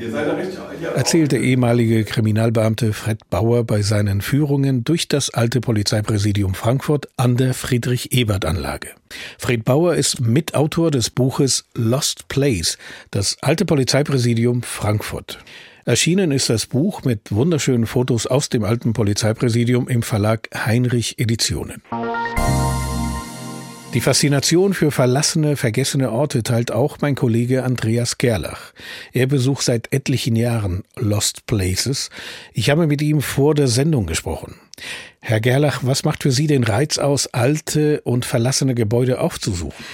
Erzählt 0.96 1.32
der 1.32 1.42
ehemalige 1.42 2.04
Kriminalbeamte 2.04 2.94
Fred 2.94 3.20
Bauer 3.30 3.64
bei 3.64 3.82
seinen 3.82 4.22
Führungen 4.22 4.84
durch 4.84 5.08
das 5.08 5.30
alte 5.30 5.62
Polizeipräsidium 5.62 6.54
Frankfurt 6.54 7.08
an 7.18 7.38
der 7.38 7.54
Friedrich-Ebert-Anlage. 7.54 8.90
Fred 9.38 9.64
Bauer 9.64 9.96
ist 9.96 10.22
Mitautor 10.22 10.92
des 10.92 11.10
Buches 11.10 11.66
Lost 11.76 12.28
Place, 12.28 12.78
das 13.12 13.38
alte 13.42 13.66
Polizeipräsidium 13.66 14.64
Frankfurt. 14.64 15.40
Erschienen 15.86 16.32
ist 16.32 16.50
das 16.50 16.66
Buch 16.66 17.04
mit 17.04 17.32
wunderschönen 17.32 17.86
Fotos 17.86 18.26
aus 18.26 18.48
dem 18.48 18.64
alten 18.64 18.94
Polizeipräsidium 18.94 19.90
im 19.90 20.02
Verlag 20.02 20.48
Heinrich 20.66 21.20
Editionen. 21.20 21.82
Die 23.94 24.02
Faszination 24.02 24.74
für 24.74 24.90
verlassene, 24.90 25.56
vergessene 25.56 26.12
Orte 26.12 26.42
teilt 26.42 26.72
auch 26.72 26.98
mein 27.02 27.14
Kollege 27.14 27.64
Andreas 27.64 28.18
Gerlach. 28.18 28.74
Er 29.12 29.28
besucht 29.28 29.64
seit 29.64 29.94
etlichen 29.94 30.36
Jahren 30.36 30.84
Lost 30.96 31.46
Places. 31.46 32.10
Ich 32.54 32.72
habe 32.72 32.88
mit 32.88 33.04
ihm 33.04 33.22
vor 33.22 33.54
der 33.54 33.68
Sendung 33.68 34.08
gesprochen. 34.08 34.56
Herr 35.20 35.40
Gerlach, 35.40 35.82
was 35.84 36.04
macht 36.06 36.24
für 36.24 36.32
Sie 36.32 36.48
den 36.48 36.64
Reiz 36.64 36.98
aus, 36.98 37.28
alte 37.28 38.02
und 38.02 38.26
verlassene 38.26 38.74
Gebäude 38.74 39.22
aufzusuchen? 39.22 39.86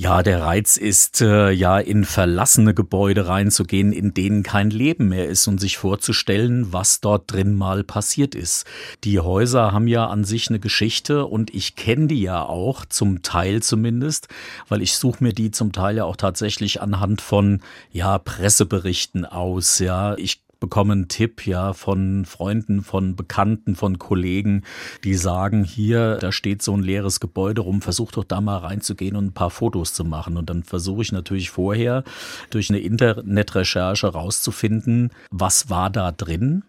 Ja, 0.00 0.22
der 0.22 0.40
Reiz 0.40 0.78
ist 0.78 1.20
äh, 1.20 1.50
ja 1.50 1.78
in 1.78 2.06
verlassene 2.06 2.72
Gebäude 2.72 3.28
reinzugehen, 3.28 3.92
in 3.92 4.14
denen 4.14 4.42
kein 4.42 4.70
Leben 4.70 5.10
mehr 5.10 5.28
ist 5.28 5.46
und 5.46 5.60
sich 5.60 5.76
vorzustellen, 5.76 6.72
was 6.72 7.02
dort 7.02 7.30
drin 7.30 7.54
mal 7.54 7.84
passiert 7.84 8.34
ist. 8.34 8.64
Die 9.04 9.20
Häuser 9.20 9.72
haben 9.72 9.86
ja 9.88 10.06
an 10.06 10.24
sich 10.24 10.48
eine 10.48 10.58
Geschichte 10.58 11.26
und 11.26 11.52
ich 11.52 11.76
kenne 11.76 12.06
die 12.06 12.22
ja 12.22 12.42
auch, 12.42 12.86
zum 12.86 13.20
Teil 13.20 13.62
zumindest, 13.62 14.28
weil 14.70 14.80
ich 14.80 14.96
suche 14.96 15.22
mir 15.22 15.34
die 15.34 15.50
zum 15.50 15.70
Teil 15.70 15.98
ja 15.98 16.04
auch 16.04 16.16
tatsächlich 16.16 16.80
anhand 16.80 17.20
von 17.20 17.60
ja 17.92 18.16
Presseberichten 18.16 19.26
aus. 19.26 19.80
Ja, 19.80 20.14
ich 20.16 20.40
bekomme 20.60 20.92
einen 20.92 21.08
Tipp 21.08 21.46
ja 21.46 21.72
von 21.72 22.24
Freunden, 22.24 22.82
von 22.82 23.16
Bekannten, 23.16 23.74
von 23.74 23.98
Kollegen, 23.98 24.62
die 25.04 25.14
sagen, 25.14 25.64
hier, 25.64 26.16
da 26.16 26.30
steht 26.30 26.62
so 26.62 26.76
ein 26.76 26.82
leeres 26.82 27.18
Gebäude 27.18 27.62
rum, 27.62 27.82
versuch 27.82 28.12
doch 28.12 28.24
da 28.24 28.40
mal 28.40 28.58
reinzugehen 28.58 29.16
und 29.16 29.26
ein 29.26 29.34
paar 29.34 29.50
Fotos 29.50 29.94
zu 29.94 30.04
machen. 30.04 30.36
Und 30.36 30.50
dann 30.50 30.62
versuche 30.62 31.02
ich 31.02 31.12
natürlich 31.12 31.50
vorher 31.50 32.04
durch 32.50 32.70
eine 32.70 32.80
Internetrecherche 32.80 34.08
rauszufinden, 34.08 35.10
was 35.30 35.70
war 35.70 35.90
da 35.90 36.12
drin, 36.12 36.62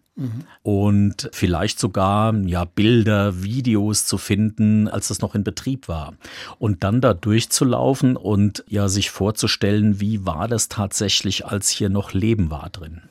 und 0.61 1.29
vielleicht 1.31 1.79
sogar 1.79 2.35
ja 2.45 2.65
Bilder, 2.65 3.43
Videos 3.43 4.05
zu 4.05 4.17
finden, 4.17 4.87
als 4.87 5.07
das 5.07 5.21
noch 5.21 5.35
in 5.35 5.43
Betrieb 5.43 5.87
war 5.87 6.13
und 6.59 6.83
dann 6.83 7.01
da 7.01 7.13
durchzulaufen 7.13 8.17
und 8.17 8.63
ja 8.67 8.89
sich 8.89 9.09
vorzustellen, 9.09 9.99
wie 9.99 10.25
war 10.25 10.47
das 10.47 10.67
tatsächlich, 10.67 11.45
als 11.45 11.69
hier 11.69 11.89
noch 11.89 12.13
Leben 12.13 12.51
war 12.51 12.69
drin. 12.69 13.01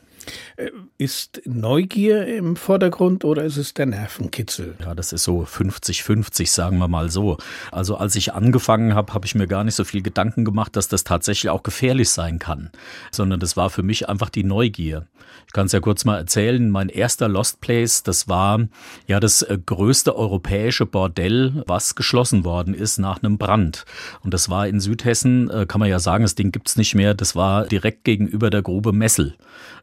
Äh, 0.57 0.71
ist 0.99 1.43
Neugier 1.45 2.27
im 2.27 2.57
Vordergrund 2.57 3.25
oder 3.25 3.45
ist 3.45 3.57
es 3.57 3.75
der 3.75 3.87
Nervenkitzel? 3.87 4.77
Ja, 4.81 4.95
das 4.95 5.13
ist 5.13 5.25
so 5.25 5.43
50-50, 5.43 6.49
sagen 6.49 6.79
wir 6.79 6.89
mal 6.89 7.11
so. 7.11 7.39
Also 7.73 7.97
als 7.97 8.17
ich 8.17 8.35
angefangen 8.35 8.95
habe, 8.95 9.15
habe 9.15 9.27
ich 9.27 9.35
mir 9.35 9.47
gar 9.47 9.65
nicht 9.65 9.75
so 9.75 9.85
viel 9.85 10.03
Gedanken 10.03 10.45
gemacht, 10.45 10.77
dass 10.77 10.89
das 10.89 11.05
tatsächlich 11.05 11.51
auch 11.51 11.63
gefährlich 11.63 12.11
sein 12.11 12.39
kann, 12.39 12.71
sondern 13.11 13.41
das 13.41 13.57
war 13.57 13.71
für 13.71 13.83
mich 13.83 14.09
einfach 14.09 14.31
die 14.31 14.45
Neugier. 14.45 15.07
Ich 15.47 15.53
kann 15.53 15.67
es 15.67 15.73
ja 15.73 15.81
kurz 15.81 16.05
mal 16.05 16.17
erzählen. 16.17 16.71
Mein 16.71 16.89
erster 16.89 17.29
Lost 17.29 17.61
Place, 17.61 18.03
das 18.03 18.29
war 18.29 18.69
ja 19.07 19.21
das 19.21 19.43
äh, 19.43 19.59
größte 19.65 20.15
europäische 20.15 20.87
Bordell, 20.87 21.65
was 21.67 21.95
geschlossen 21.95 22.45
worden 22.45 22.75
ist 22.75 22.99
nach 22.99 23.23
einem 23.23 23.39
Brand. 23.39 23.85
Und 24.23 24.33
das 24.35 24.49
war 24.49 24.69
in 24.69 24.81
Südhessen, 24.81 25.51
äh, 25.51 25.67
kann 25.67 25.81
man 25.81 25.89
ja 25.89 25.99
sagen, 25.99 26.23
das 26.23 26.35
Ding 26.35 26.53
gibt's 26.53 26.77
nicht 26.77 26.95
mehr. 26.95 27.15
Das 27.15 27.35
war 27.35 27.67
direkt 27.67 28.05
gegenüber 28.05 28.51
der 28.51 28.63
Grube 28.63 28.93
Messel. 28.93 29.35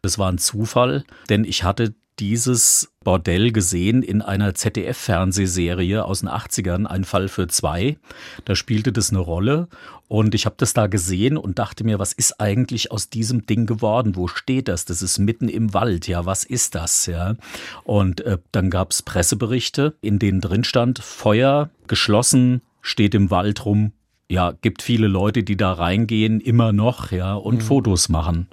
Das 0.02 0.18
war 0.18 0.32
ein 0.32 0.37
Zufall, 0.38 1.04
denn 1.30 1.44
ich 1.44 1.64
hatte 1.64 1.94
dieses 2.20 2.92
Bordell 3.04 3.52
gesehen 3.52 4.02
in 4.02 4.22
einer 4.22 4.56
ZDF-Fernsehserie 4.56 6.04
aus 6.04 6.22
den 6.22 6.30
80ern, 6.30 6.86
Ein 6.86 7.04
Fall 7.04 7.28
für 7.28 7.48
zwei. 7.48 7.98
Da 8.46 8.56
spielte 8.56 8.92
das 8.92 9.12
eine 9.12 9.20
Rolle 9.20 9.68
und 10.08 10.34
ich 10.34 10.46
habe 10.46 10.56
das 10.58 10.74
da 10.74 10.88
gesehen 10.88 11.38
und 11.38 11.60
dachte 11.60 11.84
mir, 11.84 12.00
was 12.00 12.14
ist 12.14 12.40
eigentlich 12.40 12.92
aus 12.92 13.10
diesem 13.10 13.46
Ding 13.46 13.66
geworden? 13.66 14.16
Wo 14.16 14.28
steht 14.28 14.68
das? 14.68 14.86
Das 14.86 15.02
ist 15.02 15.20
mitten 15.20 15.48
im 15.48 15.74
Wald, 15.74 16.08
ja, 16.08 16.26
was 16.26 16.44
ist 16.44 16.76
das? 16.76 17.06
Ja. 17.06 17.36
Und 17.84 18.22
äh, 18.22 18.40
dann 18.52 18.70
gab 18.70 18.92
es 18.92 19.04
Presseberichte, 19.04 19.96
in 20.02 20.18
denen 20.18 20.42
drin 20.42 20.64
stand, 20.64 21.00
Feuer 21.00 21.70
geschlossen, 21.88 22.62
steht 22.82 23.14
im 23.14 23.30
Wald 23.30 23.66
rum, 23.66 23.92
ja, 24.30 24.52
gibt 24.62 24.82
viele 24.82 25.08
Leute, 25.08 25.44
die 25.44 25.56
da 25.56 25.72
reingehen, 25.72 26.42
immer 26.42 26.74
noch, 26.74 27.12
ja, 27.12 27.34
und 27.34 27.56
mhm. 27.56 27.62
Fotos 27.62 28.10
machen. 28.10 28.48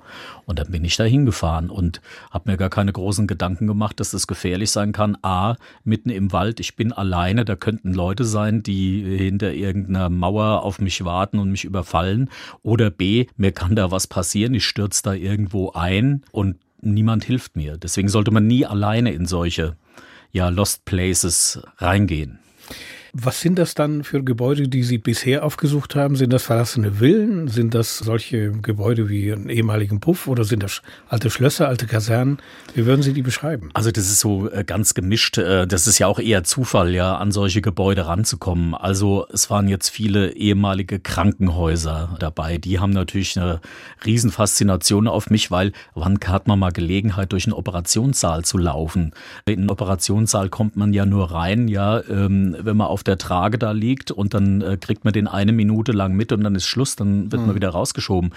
Und 0.46 0.58
dann 0.60 0.70
bin 0.70 0.84
ich 0.84 0.96
da 0.96 1.04
hingefahren 1.04 1.68
und 1.68 2.00
habe 2.30 2.52
mir 2.52 2.56
gar 2.56 2.70
keine 2.70 2.92
großen 2.92 3.26
Gedanken 3.26 3.66
gemacht, 3.66 3.98
dass 3.98 4.12
das 4.12 4.28
gefährlich 4.28 4.70
sein 4.70 4.92
kann. 4.92 5.16
A, 5.22 5.56
mitten 5.82 6.10
im 6.10 6.32
Wald, 6.32 6.60
ich 6.60 6.76
bin 6.76 6.92
alleine, 6.92 7.44
da 7.44 7.56
könnten 7.56 7.92
Leute 7.92 8.24
sein, 8.24 8.62
die 8.62 9.16
hinter 9.16 9.52
irgendeiner 9.52 10.10
Mauer 10.10 10.62
auf 10.62 10.78
mich 10.78 11.04
warten 11.04 11.40
und 11.40 11.50
mich 11.50 11.64
überfallen. 11.64 12.30
Oder 12.62 12.90
B, 12.90 13.26
mir 13.36 13.50
kann 13.50 13.74
da 13.74 13.90
was 13.90 14.06
passieren, 14.06 14.54
ich 14.54 14.66
stürze 14.66 15.02
da 15.02 15.12
irgendwo 15.14 15.72
ein 15.72 16.22
und 16.30 16.56
niemand 16.82 17.24
hilft 17.24 17.56
mir. 17.56 17.78
Deswegen 17.78 18.08
sollte 18.08 18.30
man 18.30 18.46
nie 18.46 18.64
alleine 18.64 19.12
in 19.12 19.26
solche, 19.26 19.76
ja, 20.30 20.50
Lost 20.50 20.84
Places 20.84 21.62
reingehen. 21.78 22.38
Was 23.16 23.40
sind 23.40 23.60
das 23.60 23.74
dann 23.74 24.02
für 24.02 24.24
Gebäude, 24.24 24.66
die 24.66 24.82
Sie 24.82 24.98
bisher 24.98 25.44
aufgesucht 25.44 25.94
haben? 25.94 26.16
Sind 26.16 26.32
das 26.32 26.42
verlassene 26.42 26.94
Villen? 26.94 27.46
Sind 27.46 27.72
das 27.72 27.98
solche 27.98 28.50
Gebäude 28.50 29.08
wie 29.08 29.32
einen 29.32 29.48
ehemaligen 29.50 30.00
Puff 30.00 30.26
oder 30.26 30.42
sind 30.42 30.64
das 30.64 30.82
alte 31.08 31.30
Schlösser, 31.30 31.68
alte 31.68 31.86
Kasernen? 31.86 32.38
Wie 32.74 32.86
würden 32.86 33.02
Sie 33.02 33.12
die 33.12 33.22
beschreiben? 33.22 33.70
Also 33.72 33.92
das 33.92 34.06
ist 34.06 34.18
so 34.18 34.50
äh, 34.50 34.64
ganz 34.64 34.94
gemischt. 34.94 35.38
Äh, 35.38 35.68
das 35.68 35.86
ist 35.86 36.00
ja 36.00 36.08
auch 36.08 36.18
eher 36.18 36.42
Zufall, 36.42 36.92
ja, 36.92 37.16
an 37.16 37.30
solche 37.30 37.62
Gebäude 37.62 38.08
ranzukommen. 38.08 38.74
Also 38.74 39.28
es 39.32 39.48
waren 39.48 39.68
jetzt 39.68 39.90
viele 39.90 40.32
ehemalige 40.32 40.98
Krankenhäuser 40.98 42.16
dabei. 42.18 42.58
Die 42.58 42.80
haben 42.80 42.90
natürlich 42.90 43.38
eine 43.38 43.60
Riesenfaszination 44.04 45.06
auf 45.06 45.30
mich, 45.30 45.52
weil 45.52 45.70
wann 45.94 46.18
hat 46.26 46.48
man 46.48 46.58
mal 46.58 46.72
Gelegenheit, 46.72 47.30
durch 47.30 47.46
einen 47.46 47.52
Operationssaal 47.52 48.44
zu 48.44 48.58
laufen? 48.58 49.12
In 49.46 49.60
einen 49.60 49.70
Operationssaal 49.70 50.48
kommt 50.48 50.74
man 50.74 50.92
ja 50.92 51.06
nur 51.06 51.30
rein, 51.30 51.68
ja, 51.68 52.00
ähm, 52.08 52.56
wenn 52.58 52.76
man 52.76 52.88
auf 52.88 53.03
der 53.06 53.18
Trage 53.18 53.58
da 53.58 53.72
liegt 53.72 54.10
und 54.10 54.34
dann 54.34 54.60
äh, 54.60 54.76
kriegt 54.76 55.04
man 55.04 55.12
den 55.12 55.28
eine 55.28 55.52
Minute 55.52 55.92
lang 55.92 56.14
mit 56.14 56.32
und 56.32 56.42
dann 56.42 56.54
ist 56.54 56.66
Schluss, 56.66 56.96
dann 56.96 57.30
wird 57.30 57.42
mhm. 57.42 57.48
man 57.48 57.56
wieder 57.56 57.70
rausgeschoben. 57.70 58.32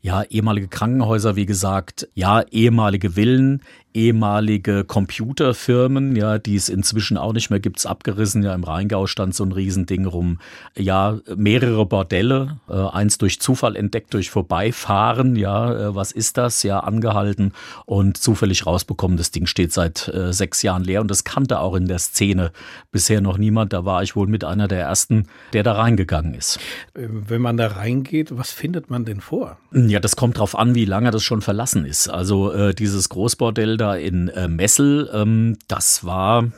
Ja, 0.00 0.22
ehemalige 0.22 0.68
Krankenhäuser, 0.68 1.36
wie 1.36 1.46
gesagt, 1.46 2.08
ja, 2.14 2.42
ehemalige 2.50 3.10
Villen, 3.10 3.62
ehemalige 3.94 4.84
Computerfirmen, 4.84 6.16
ja, 6.16 6.38
die 6.38 6.56
es 6.56 6.68
inzwischen 6.68 7.16
auch 7.16 7.32
nicht 7.32 7.50
mehr 7.50 7.60
gibt, 7.60 7.84
abgerissen. 7.86 8.42
Ja, 8.42 8.54
im 8.54 8.64
Rheingau 8.64 9.06
stand 9.06 9.34
so 9.34 9.44
ein 9.44 9.52
Riesending 9.52 10.06
rum. 10.06 10.38
Ja, 10.76 11.18
mehrere 11.36 11.86
Bordelle, 11.86 12.58
äh, 12.68 12.74
eins 12.74 13.18
durch 13.18 13.40
Zufall 13.40 13.76
entdeckt, 13.76 14.14
durch 14.14 14.30
Vorbeifahren. 14.30 15.36
Ja, 15.36 15.72
äh, 15.72 15.94
was 15.94 16.12
ist 16.12 16.38
das? 16.38 16.62
Ja, 16.62 16.80
angehalten 16.80 17.52
und 17.86 18.16
zufällig 18.16 18.66
rausbekommen. 18.66 19.16
Das 19.16 19.30
Ding 19.30 19.46
steht 19.46 19.72
seit 19.72 20.08
äh, 20.08 20.32
sechs 20.32 20.62
Jahren 20.62 20.84
leer 20.84 21.00
und 21.00 21.10
das 21.10 21.24
kannte 21.24 21.58
auch 21.60 21.74
in 21.74 21.86
der 21.86 21.98
Szene 21.98 22.52
bisher 22.90 23.20
noch 23.20 23.38
niemand. 23.38 23.72
Da 23.72 23.84
war 23.84 24.02
ich 24.02 24.16
wohl 24.16 24.26
mit 24.26 24.44
einer 24.44 24.68
der 24.68 24.80
ersten, 24.80 25.26
der 25.52 25.62
da 25.62 25.72
reingegangen 25.72 26.34
ist. 26.34 26.58
Äh, 26.94 27.08
wenn 27.08 27.42
man 27.42 27.56
da 27.56 27.68
reingeht, 27.68 28.36
was 28.36 28.52
findet 28.52 28.90
man 28.90 29.04
denn 29.04 29.20
vor? 29.20 29.58
Ja, 29.72 30.00
das 30.00 30.16
kommt 30.16 30.38
drauf 30.38 30.58
an, 30.58 30.74
wie 30.74 30.84
lange 30.84 31.10
das 31.10 31.22
schon 31.22 31.42
verlassen 31.42 31.84
ist. 31.84 32.08
Also 32.08 32.52
äh, 32.52 32.74
dieses 32.74 33.08
Großbordell 33.08 33.76
da 33.82 33.96
in 33.96 34.28
äh, 34.28 34.48
Messel, 34.48 35.10
ähm, 35.12 35.58
das 35.68 36.04
war 36.04 36.50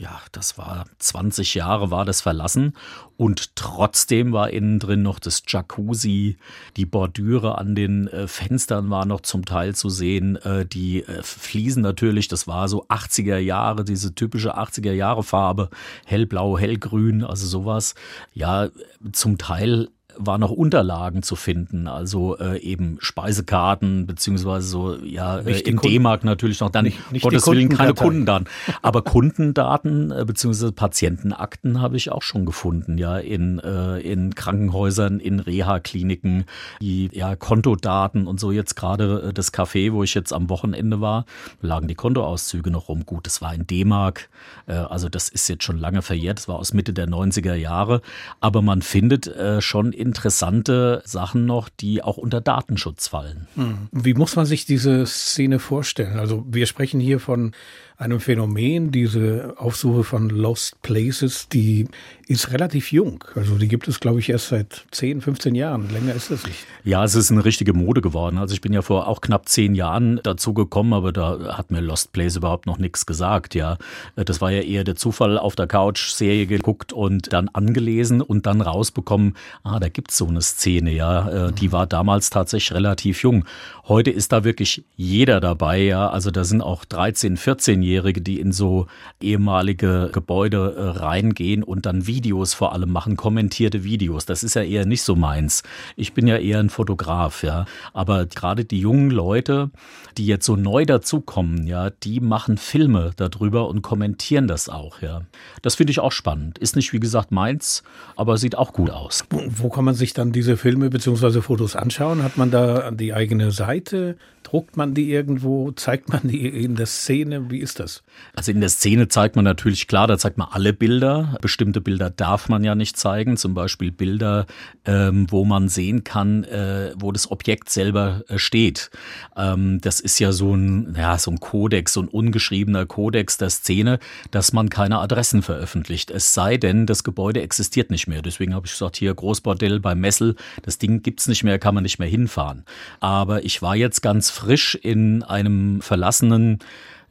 ja, 0.00 0.18
das 0.32 0.56
war 0.56 0.86
20 0.98 1.54
Jahre 1.54 1.90
war 1.90 2.06
das 2.06 2.22
verlassen. 2.22 2.72
Und 3.18 3.54
trotzdem 3.54 4.32
war 4.32 4.48
innen 4.48 4.78
drin 4.78 5.02
noch 5.02 5.18
das 5.18 5.42
Jacuzzi, 5.46 6.38
die 6.78 6.86
Bordüre 6.86 7.58
an 7.58 7.74
den 7.74 8.08
äh, 8.08 8.26
Fenstern 8.26 8.88
war 8.88 9.04
noch 9.04 9.20
zum 9.20 9.44
Teil 9.44 9.74
zu 9.74 9.90
sehen, 9.90 10.36
äh, 10.36 10.64
die 10.64 11.02
äh, 11.02 11.22
Fliesen 11.22 11.82
natürlich, 11.82 12.28
das 12.28 12.46
war 12.46 12.66
so 12.68 12.86
80er 12.86 13.36
Jahre, 13.36 13.84
diese 13.84 14.14
typische 14.14 14.56
80er 14.56 14.92
Jahre 14.92 15.22
Farbe, 15.22 15.68
hellblau, 16.06 16.56
hellgrün, 16.56 17.22
also 17.22 17.46
sowas. 17.46 17.94
Ja, 18.32 18.70
zum 19.12 19.36
Teil 19.36 19.90
waren 20.16 20.40
noch 20.40 20.50
Unterlagen 20.50 21.22
zu 21.22 21.36
finden, 21.36 21.86
also 21.86 22.38
äh, 22.38 22.58
eben 22.60 22.98
Speisekarten 23.00 24.06
beziehungsweise 24.06 24.66
so 24.66 24.96
ja 24.96 25.38
äh, 25.38 25.60
in 25.60 25.78
D-Mark 25.78 26.24
natürlich 26.24 26.60
noch. 26.60 26.70
Dann 26.70 26.84
nicht, 26.84 27.12
nicht 27.12 27.22
Gottes 27.22 27.46
Willen 27.46 27.68
keine 27.68 27.94
Kundendaten, 27.94 28.46
aber 28.82 29.02
Kundendaten 29.02 30.10
äh, 30.10 30.24
beziehungsweise 30.24 30.72
Patientenakten 30.72 31.80
habe 31.80 31.96
ich 31.96 32.12
auch 32.12 32.22
schon 32.22 32.46
gefunden, 32.46 32.98
ja 32.98 33.18
in 33.18 33.58
äh, 33.58 33.98
in 34.00 34.34
Krankenhäusern, 34.34 35.20
in 35.20 35.40
Reha-Kliniken, 35.40 36.44
die 36.80 37.10
ja 37.12 37.36
Kontodaten 37.36 38.26
und 38.26 38.40
so. 38.40 38.52
Jetzt 38.52 38.76
gerade 38.76 39.28
äh, 39.28 39.32
das 39.32 39.52
Café, 39.52 39.92
wo 39.92 40.02
ich 40.02 40.14
jetzt 40.14 40.32
am 40.32 40.48
Wochenende 40.48 41.00
war, 41.00 41.24
lagen 41.60 41.88
die 41.88 41.94
Kontoauszüge 41.94 42.70
noch 42.70 42.88
rum. 42.88 43.04
Gut, 43.06 43.26
das 43.26 43.42
war 43.42 43.54
in 43.54 43.66
D-Mark, 43.66 44.28
äh, 44.66 44.72
also 44.72 45.08
das 45.08 45.28
ist 45.28 45.48
jetzt 45.48 45.64
schon 45.64 45.78
lange 45.78 46.02
verjährt, 46.02 46.38
das 46.38 46.48
war 46.48 46.58
aus 46.58 46.72
Mitte 46.72 46.92
der 46.92 47.08
90er 47.08 47.54
Jahre, 47.54 48.02
aber 48.40 48.62
man 48.62 48.82
findet 48.82 49.26
äh, 49.26 49.60
schon 49.60 49.92
interessante 50.00 51.02
Sachen 51.04 51.46
noch, 51.46 51.68
die 51.68 52.02
auch 52.02 52.16
unter 52.16 52.40
Datenschutz 52.40 53.08
fallen. 53.08 53.46
Hm. 53.54 53.88
Wie 53.92 54.14
muss 54.14 54.36
man 54.36 54.46
sich 54.46 54.64
diese 54.64 55.06
Szene 55.06 55.58
vorstellen? 55.58 56.18
Also 56.18 56.44
wir 56.50 56.66
sprechen 56.66 57.00
hier 57.00 57.20
von 57.20 57.52
einem 58.00 58.18
Phänomen, 58.18 58.92
diese 58.92 59.54
Aufsuche 59.58 60.04
von 60.04 60.30
Lost 60.30 60.80
Places, 60.80 61.48
die 61.50 61.86
ist 62.26 62.50
relativ 62.50 62.92
jung. 62.92 63.22
Also 63.34 63.58
die 63.58 63.68
gibt 63.68 63.88
es, 63.88 64.00
glaube 64.00 64.20
ich, 64.20 64.30
erst 64.30 64.48
seit 64.48 64.86
10, 64.90 65.20
15 65.20 65.54
Jahren. 65.54 65.90
Länger 65.90 66.14
ist 66.14 66.30
das 66.30 66.46
nicht. 66.46 66.64
Ja, 66.82 67.04
es 67.04 67.14
ist 67.14 67.30
eine 67.30 67.44
richtige 67.44 67.74
Mode 67.74 68.00
geworden. 68.00 68.38
Also 68.38 68.54
ich 68.54 68.62
bin 68.62 68.72
ja 68.72 68.80
vor 68.80 69.06
auch 69.06 69.20
knapp 69.20 69.50
zehn 69.50 69.74
Jahren 69.74 70.18
dazu 70.22 70.54
gekommen, 70.54 70.94
aber 70.94 71.12
da 71.12 71.58
hat 71.58 71.70
mir 71.70 71.80
Lost 71.80 72.12
Place 72.12 72.36
überhaupt 72.36 72.64
noch 72.64 72.78
nichts 72.78 73.04
gesagt. 73.04 73.54
Ja, 73.54 73.76
das 74.16 74.40
war 74.40 74.50
ja 74.50 74.62
eher 74.62 74.84
der 74.84 74.96
Zufall 74.96 75.36
auf 75.36 75.54
der 75.54 75.66
Couch 75.66 76.08
Serie 76.12 76.46
geguckt 76.46 76.94
und 76.94 77.34
dann 77.34 77.48
angelesen 77.48 78.22
und 78.22 78.46
dann 78.46 78.62
rausbekommen, 78.62 79.36
ah, 79.62 79.78
da 79.78 79.89
gibt's 79.90 80.16
so 80.16 80.26
eine 80.26 80.40
Szene. 80.40 80.92
Ja, 80.92 81.48
äh, 81.48 81.52
die 81.52 81.72
war 81.72 81.86
damals 81.86 82.30
tatsächlich 82.30 82.72
relativ 82.72 83.22
jung. 83.22 83.44
Heute 83.86 84.10
ist 84.10 84.32
da 84.32 84.44
wirklich 84.44 84.84
jeder 84.96 85.40
dabei. 85.40 85.82
Ja, 85.82 86.08
also 86.08 86.30
da 86.30 86.44
sind 86.44 86.62
auch 86.62 86.84
13, 86.86 87.36
14 87.36 87.82
Minderjährige, 87.90 88.20
die 88.20 88.40
in 88.40 88.52
so 88.52 88.86
ehemalige 89.20 90.10
Gebäude 90.12 90.74
äh, 90.76 90.98
reingehen 90.98 91.62
und 91.62 91.86
dann 91.86 92.06
Videos 92.06 92.54
vor 92.54 92.72
allem 92.72 92.90
machen, 92.92 93.16
kommentierte 93.16 93.84
Videos. 93.84 94.26
Das 94.26 94.42
ist 94.42 94.54
ja 94.54 94.62
eher 94.62 94.86
nicht 94.86 95.02
so 95.02 95.16
meins. 95.16 95.62
Ich 95.96 96.12
bin 96.12 96.26
ja 96.26 96.36
eher 96.36 96.60
ein 96.60 96.70
Fotograf, 96.70 97.42
ja. 97.42 97.66
Aber 97.92 98.26
gerade 98.26 98.64
die 98.64 98.80
jungen 98.80 99.10
Leute, 99.10 99.70
die 100.16 100.26
jetzt 100.26 100.46
so 100.46 100.56
neu 100.56 100.84
dazukommen, 100.84 101.66
ja, 101.66 101.90
die 101.90 102.20
machen 102.20 102.56
Filme 102.56 103.12
darüber 103.16 103.68
und 103.68 103.82
kommentieren 103.82 104.46
das 104.46 104.68
auch, 104.68 105.02
ja. 105.02 105.22
Das 105.62 105.74
finde 105.74 105.90
ich 105.90 106.00
auch 106.00 106.12
spannend. 106.12 106.58
Ist 106.58 106.76
nicht, 106.76 106.92
wie 106.92 107.00
gesagt, 107.00 107.32
meins, 107.32 107.82
aber 108.16 108.38
sieht 108.38 108.56
auch 108.56 108.72
gut 108.72 108.90
aus. 108.90 109.24
Wo 109.30 109.68
kann 109.80 109.86
man 109.86 109.94
sich 109.94 110.12
dann 110.12 110.30
diese 110.30 110.58
Filme 110.58 110.90
bzw. 110.90 111.40
Fotos 111.40 111.74
anschauen? 111.74 112.22
Hat 112.22 112.36
man 112.36 112.50
da 112.50 112.90
die 112.90 113.14
eigene 113.14 113.50
Seite? 113.50 114.18
Druckt 114.42 114.76
man 114.76 114.94
die 114.94 115.10
irgendwo? 115.10 115.70
Zeigt 115.72 116.08
man 116.08 116.22
die 116.24 116.46
in 116.48 116.74
der 116.74 116.86
Szene? 116.86 117.50
Wie 117.50 117.58
ist 117.58 117.78
das? 117.78 118.02
Also 118.34 118.50
in 118.50 118.60
der 118.60 118.70
Szene 118.70 119.08
zeigt 119.08 119.36
man 119.36 119.44
natürlich 119.44 119.86
klar, 119.86 120.06
da 120.06 120.18
zeigt 120.18 120.38
man 120.38 120.48
alle 120.50 120.72
Bilder. 120.72 121.36
Bestimmte 121.42 121.80
Bilder 121.80 122.10
darf 122.10 122.48
man 122.48 122.64
ja 122.64 122.74
nicht 122.74 122.96
zeigen, 122.96 123.36
zum 123.36 123.54
Beispiel 123.54 123.92
Bilder, 123.92 124.46
ähm, 124.86 125.26
wo 125.30 125.44
man 125.44 125.68
sehen 125.68 126.04
kann, 126.04 126.44
äh, 126.44 126.92
wo 126.96 127.12
das 127.12 127.30
Objekt 127.30 127.68
selber 127.68 128.22
äh, 128.28 128.38
steht. 128.38 128.90
Ähm, 129.36 129.80
das 129.82 130.00
ist 130.00 130.18
ja 130.18 130.32
so 130.32 130.54
ein, 130.54 130.94
ja, 130.96 131.18
so 131.18 131.30
ein 131.30 131.38
Kodex, 131.38 131.92
so 131.92 132.00
ein 132.00 132.08
ungeschriebener 132.08 132.86
Kodex 132.86 133.36
der 133.36 133.50
Szene, 133.50 133.98
dass 134.30 134.52
man 134.52 134.70
keine 134.70 135.00
Adressen 135.00 135.42
veröffentlicht. 135.42 136.10
Es 136.10 136.32
sei 136.32 136.56
denn, 136.56 136.86
das 136.86 137.04
Gebäude 137.04 137.42
existiert 137.42 137.90
nicht 137.90 138.06
mehr. 138.08 138.22
Deswegen 138.22 138.54
habe 138.54 138.66
ich 138.66 138.72
gesagt, 138.72 138.96
hier 138.96 139.14
Großbordell 139.14 139.80
bei 139.80 139.94
Messel, 139.94 140.34
das 140.62 140.78
Ding 140.78 141.02
gibt's 141.02 141.28
nicht 141.28 141.44
mehr, 141.44 141.58
kann 141.58 141.74
man 141.74 141.82
nicht 141.82 141.98
mehr 141.98 142.08
hinfahren. 142.08 142.64
Aber 143.00 143.44
ich 143.44 143.60
war 143.60 143.76
jetzt 143.76 144.00
ganz 144.00 144.29
frisch 144.30 144.74
in 144.74 145.22
einem 145.22 145.80
verlassenen 145.82 146.60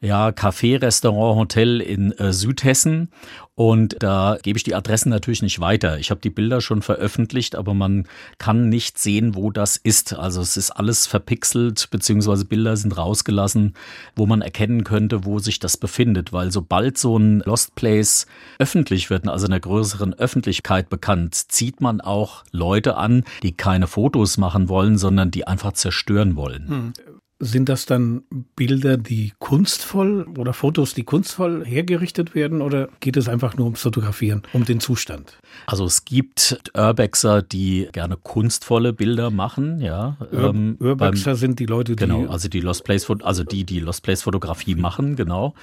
ja, 0.00 0.28
Café, 0.28 0.80
Restaurant, 0.80 1.38
Hotel 1.38 1.80
in 1.80 2.12
äh, 2.12 2.32
Südhessen. 2.32 3.10
Und 3.54 3.96
da 3.98 4.38
gebe 4.42 4.56
ich 4.56 4.62
die 4.62 4.74
Adressen 4.74 5.10
natürlich 5.10 5.42
nicht 5.42 5.60
weiter. 5.60 5.98
Ich 5.98 6.10
habe 6.10 6.22
die 6.22 6.30
Bilder 6.30 6.62
schon 6.62 6.80
veröffentlicht, 6.80 7.56
aber 7.56 7.74
man 7.74 8.08
kann 8.38 8.70
nicht 8.70 8.96
sehen, 8.96 9.34
wo 9.34 9.50
das 9.50 9.76
ist. 9.76 10.14
Also 10.14 10.40
es 10.40 10.56
ist 10.56 10.70
alles 10.70 11.06
verpixelt, 11.06 11.88
beziehungsweise 11.90 12.46
Bilder 12.46 12.78
sind 12.78 12.96
rausgelassen, 12.96 13.74
wo 14.16 14.24
man 14.24 14.40
erkennen 14.40 14.82
könnte, 14.82 15.26
wo 15.26 15.40
sich 15.40 15.58
das 15.58 15.76
befindet. 15.76 16.32
Weil 16.32 16.50
sobald 16.50 16.96
so 16.96 17.18
ein 17.18 17.40
Lost 17.40 17.74
Place 17.74 18.26
öffentlich 18.58 19.10
wird, 19.10 19.28
also 19.28 19.44
in 19.44 19.50
der 19.50 19.60
größeren 19.60 20.14
Öffentlichkeit 20.14 20.88
bekannt, 20.88 21.34
zieht 21.34 21.82
man 21.82 22.00
auch 22.00 22.44
Leute 22.52 22.96
an, 22.96 23.24
die 23.42 23.52
keine 23.52 23.86
Fotos 23.86 24.38
machen 24.38 24.70
wollen, 24.70 24.96
sondern 24.96 25.30
die 25.30 25.46
einfach 25.46 25.72
zerstören 25.72 26.34
wollen. 26.34 26.68
Hm. 26.68 26.92
Sind 27.42 27.70
das 27.70 27.86
dann 27.86 28.22
Bilder, 28.54 28.98
die 28.98 29.32
kunstvoll 29.38 30.26
oder 30.36 30.52
Fotos, 30.52 30.92
die 30.92 31.04
kunstvoll 31.04 31.64
hergerichtet 31.64 32.34
werden 32.34 32.60
oder 32.60 32.88
geht 33.00 33.16
es 33.16 33.28
einfach 33.28 33.56
nur 33.56 33.64
ums 33.64 33.80
Fotografieren, 33.80 34.42
um 34.52 34.66
den 34.66 34.78
Zustand? 34.78 35.38
Also 35.66 35.86
es 35.86 36.04
gibt 36.04 36.60
Urbexer, 36.76 37.40
die 37.40 37.88
gerne 37.92 38.16
kunstvolle 38.16 38.92
Bilder 38.92 39.30
machen, 39.30 39.80
ja. 39.80 40.18
Ur 40.32 40.50
ähm, 40.50 40.76
Urbexer 40.80 41.30
beim, 41.30 41.36
sind 41.36 41.58
die 41.58 41.66
Leute, 41.66 41.96
die 41.96 42.04
genau, 42.04 42.26
also 42.26 42.48
die 42.48 42.60
Lost 42.60 42.84
Place, 42.84 43.10
also 43.22 43.42
die 43.42 43.64
die 43.64 43.80
Lost 43.80 44.02
Place 44.02 44.22
Fotografie 44.22 44.74
machen, 44.74 45.16
genau. 45.16 45.54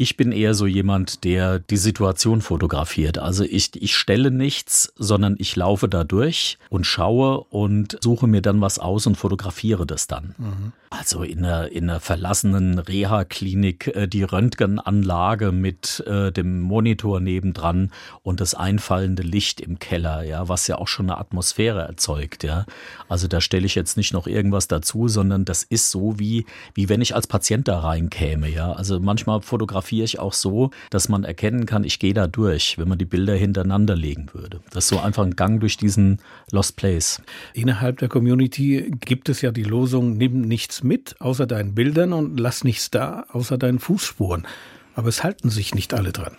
Ich 0.00 0.16
bin 0.16 0.32
eher 0.32 0.54
so 0.54 0.64
jemand, 0.64 1.24
der 1.24 1.58
die 1.58 1.76
Situation 1.76 2.40
fotografiert. 2.40 3.18
Also 3.18 3.44
ich, 3.44 3.70
ich 3.82 3.94
stelle 3.94 4.30
nichts, 4.30 4.94
sondern 4.96 5.36
ich 5.38 5.54
laufe 5.56 5.90
da 5.90 6.04
durch 6.04 6.56
und 6.70 6.86
schaue 6.86 7.40
und 7.50 7.98
suche 8.00 8.26
mir 8.26 8.40
dann 8.40 8.62
was 8.62 8.78
aus 8.78 9.06
und 9.06 9.16
fotografiere 9.16 9.84
das 9.84 10.06
dann. 10.06 10.34
Mhm. 10.38 10.72
Also 10.88 11.22
in 11.22 11.44
einer, 11.44 11.70
in 11.70 11.88
einer 11.88 12.00
verlassenen 12.00 12.78
Reha-Klinik 12.78 13.88
äh, 13.94 14.08
die 14.08 14.22
Röntgenanlage 14.22 15.52
mit 15.52 16.02
äh, 16.06 16.32
dem 16.32 16.60
Monitor 16.60 17.20
nebendran 17.20 17.92
und 18.22 18.40
das 18.40 18.54
einfallende 18.54 19.22
Licht 19.22 19.60
im 19.60 19.78
Keller, 19.78 20.24
ja, 20.24 20.48
was 20.48 20.66
ja 20.66 20.78
auch 20.78 20.88
schon 20.88 21.10
eine 21.10 21.18
Atmosphäre 21.18 21.82
erzeugt, 21.82 22.42
ja. 22.42 22.64
Also 23.08 23.28
da 23.28 23.40
stelle 23.40 23.66
ich 23.66 23.76
jetzt 23.76 23.98
nicht 23.98 24.12
noch 24.12 24.26
irgendwas 24.26 24.66
dazu, 24.66 25.06
sondern 25.06 25.44
das 25.44 25.62
ist 25.62 25.90
so 25.90 26.18
wie, 26.18 26.46
wie 26.74 26.88
wenn 26.88 27.02
ich 27.02 27.14
als 27.14 27.28
Patient 27.28 27.68
da 27.68 27.78
reinkäme, 27.80 28.48
ja. 28.48 28.72
Also 28.72 28.98
manchmal 28.98 29.42
fotografiere 29.42 29.89
fotografiere 29.90 30.04
ich 30.04 30.18
auch 30.18 30.32
so, 30.32 30.70
dass 30.90 31.08
man 31.08 31.24
erkennen 31.24 31.66
kann, 31.66 31.84
ich 31.84 31.98
gehe 31.98 32.14
da 32.14 32.26
durch, 32.26 32.78
wenn 32.78 32.88
man 32.88 32.98
die 32.98 33.04
Bilder 33.04 33.34
hintereinander 33.34 33.96
legen 33.96 34.28
würde. 34.32 34.60
Das 34.70 34.84
ist 34.84 34.90
so 34.90 35.00
einfach 35.00 35.24
ein 35.24 35.36
Gang 35.36 35.60
durch 35.60 35.76
diesen 35.76 36.18
Lost 36.52 36.76
Place. 36.76 37.20
Innerhalb 37.54 37.98
der 37.98 38.08
Community 38.08 38.92
gibt 39.00 39.28
es 39.28 39.42
ja 39.42 39.50
die 39.50 39.64
Losung, 39.64 40.16
nimm 40.16 40.42
nichts 40.42 40.82
mit 40.82 41.20
außer 41.20 41.46
deinen 41.46 41.74
Bildern 41.74 42.12
und 42.12 42.38
lass 42.38 42.64
nichts 42.64 42.90
da 42.90 43.26
außer 43.32 43.58
deinen 43.58 43.78
Fußspuren 43.78 44.46
aber 45.00 45.08
es 45.08 45.24
halten 45.24 45.48
sich 45.48 45.74
nicht 45.74 45.94
alle 45.94 46.12
dran. 46.12 46.36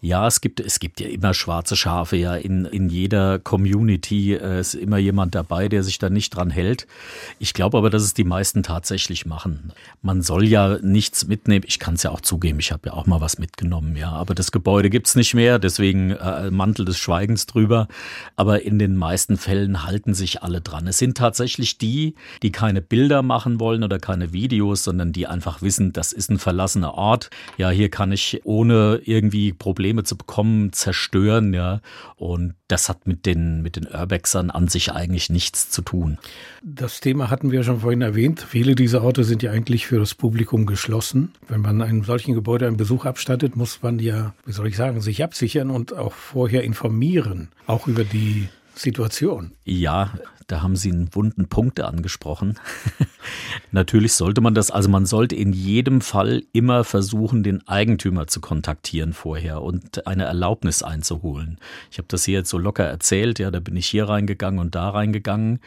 Ja, 0.00 0.28
es 0.28 0.40
gibt, 0.40 0.60
es 0.60 0.78
gibt 0.78 1.00
ja 1.00 1.08
immer 1.08 1.34
schwarze 1.34 1.74
Schafe, 1.74 2.16
ja, 2.16 2.36
in, 2.36 2.64
in 2.64 2.88
jeder 2.88 3.40
Community 3.40 4.34
äh, 4.34 4.60
ist 4.60 4.74
immer 4.74 4.98
jemand 4.98 5.34
dabei, 5.34 5.68
der 5.68 5.82
sich 5.82 5.98
da 5.98 6.10
nicht 6.10 6.30
dran 6.30 6.50
hält. 6.50 6.86
Ich 7.40 7.54
glaube 7.54 7.76
aber, 7.76 7.90
dass 7.90 8.04
es 8.04 8.14
die 8.14 8.22
meisten 8.22 8.62
tatsächlich 8.62 9.26
machen. 9.26 9.72
Man 10.00 10.22
soll 10.22 10.46
ja 10.46 10.78
nichts 10.80 11.26
mitnehmen. 11.26 11.64
Ich 11.66 11.80
kann 11.80 11.94
es 11.94 12.04
ja 12.04 12.10
auch 12.10 12.20
zugeben, 12.20 12.60
ich 12.60 12.70
habe 12.70 12.82
ja 12.86 12.92
auch 12.92 13.06
mal 13.06 13.20
was 13.20 13.38
mitgenommen, 13.38 13.96
ja, 13.96 14.12
aber 14.12 14.36
das 14.36 14.52
Gebäude 14.52 14.90
gibt's 14.90 15.16
nicht 15.16 15.34
mehr, 15.34 15.58
deswegen 15.58 16.12
äh, 16.12 16.52
Mantel 16.52 16.84
des 16.84 16.98
Schweigens 16.98 17.46
drüber. 17.46 17.88
Aber 18.36 18.62
in 18.62 18.78
den 18.78 18.94
meisten 18.94 19.38
Fällen 19.38 19.84
halten 19.84 20.14
sich 20.14 20.42
alle 20.44 20.60
dran. 20.60 20.86
Es 20.86 20.98
sind 20.98 21.16
tatsächlich 21.16 21.78
die, 21.78 22.14
die 22.44 22.52
keine 22.52 22.80
Bilder 22.80 23.22
machen 23.22 23.58
wollen 23.58 23.82
oder 23.82 23.98
keine 23.98 24.32
Videos, 24.32 24.84
sondern 24.84 25.12
die 25.12 25.26
einfach 25.26 25.62
wissen, 25.62 25.92
das 25.92 26.12
ist 26.12 26.30
ein 26.30 26.38
verlassener 26.38 26.94
Ort. 26.94 27.30
Ja, 27.56 27.70
hier 27.70 27.88
kann 27.88 28.03
kann 28.04 28.12
ich 28.12 28.42
ohne 28.44 29.00
irgendwie 29.06 29.54
Probleme 29.54 30.04
zu 30.04 30.18
bekommen 30.18 30.74
zerstören, 30.74 31.54
ja. 31.54 31.80
Und 32.16 32.52
das 32.68 32.90
hat 32.90 33.06
mit 33.06 33.24
den, 33.24 33.62
mit 33.62 33.76
den 33.76 33.86
Urbexern 33.86 34.50
an 34.50 34.68
sich 34.68 34.92
eigentlich 34.92 35.30
nichts 35.30 35.70
zu 35.70 35.80
tun. 35.80 36.18
Das 36.62 37.00
Thema 37.00 37.30
hatten 37.30 37.50
wir 37.50 37.64
schon 37.64 37.80
vorhin 37.80 38.02
erwähnt. 38.02 38.44
Viele 38.46 38.74
dieser 38.74 39.02
Orte 39.02 39.24
sind 39.24 39.42
ja 39.42 39.52
eigentlich 39.52 39.86
für 39.86 39.98
das 39.98 40.14
Publikum 40.14 40.66
geschlossen. 40.66 41.32
Wenn 41.48 41.62
man 41.62 41.80
einem 41.80 42.04
solchen 42.04 42.34
Gebäude 42.34 42.66
einen 42.66 42.76
Besuch 42.76 43.06
abstattet, 43.06 43.56
muss 43.56 43.80
man 43.80 43.98
ja, 43.98 44.34
wie 44.44 44.52
soll 44.52 44.66
ich 44.66 44.76
sagen, 44.76 45.00
sich 45.00 45.24
absichern 45.24 45.70
und 45.70 45.96
auch 45.96 46.12
vorher 46.12 46.62
informieren, 46.62 47.48
auch 47.66 47.86
über 47.86 48.04
die 48.04 48.50
Situation. 48.74 49.52
Ja, 49.64 50.12
da 50.46 50.62
haben 50.62 50.76
Sie 50.76 50.90
einen 50.90 51.14
wunden 51.14 51.48
Punkt 51.48 51.80
angesprochen. 51.80 52.58
Natürlich 53.72 54.14
sollte 54.14 54.40
man 54.40 54.54
das, 54.54 54.70
also 54.70 54.88
man 54.88 55.06
sollte 55.06 55.34
in 55.34 55.52
jedem 55.52 56.00
Fall 56.00 56.42
immer 56.52 56.84
versuchen, 56.84 57.42
den 57.42 57.66
Eigentümer 57.66 58.26
zu 58.26 58.40
kontaktieren 58.40 59.12
vorher 59.12 59.62
und 59.62 60.06
eine 60.06 60.24
Erlaubnis 60.24 60.82
einzuholen. 60.82 61.58
Ich 61.90 61.98
habe 61.98 62.08
das 62.08 62.24
hier 62.24 62.38
jetzt 62.38 62.50
so 62.50 62.58
locker 62.58 62.84
erzählt, 62.84 63.38
ja, 63.38 63.50
da 63.50 63.60
bin 63.60 63.76
ich 63.76 63.86
hier 63.86 64.08
reingegangen 64.08 64.60
und 64.60 64.74
da 64.74 64.90
reingegangen. 64.90 65.60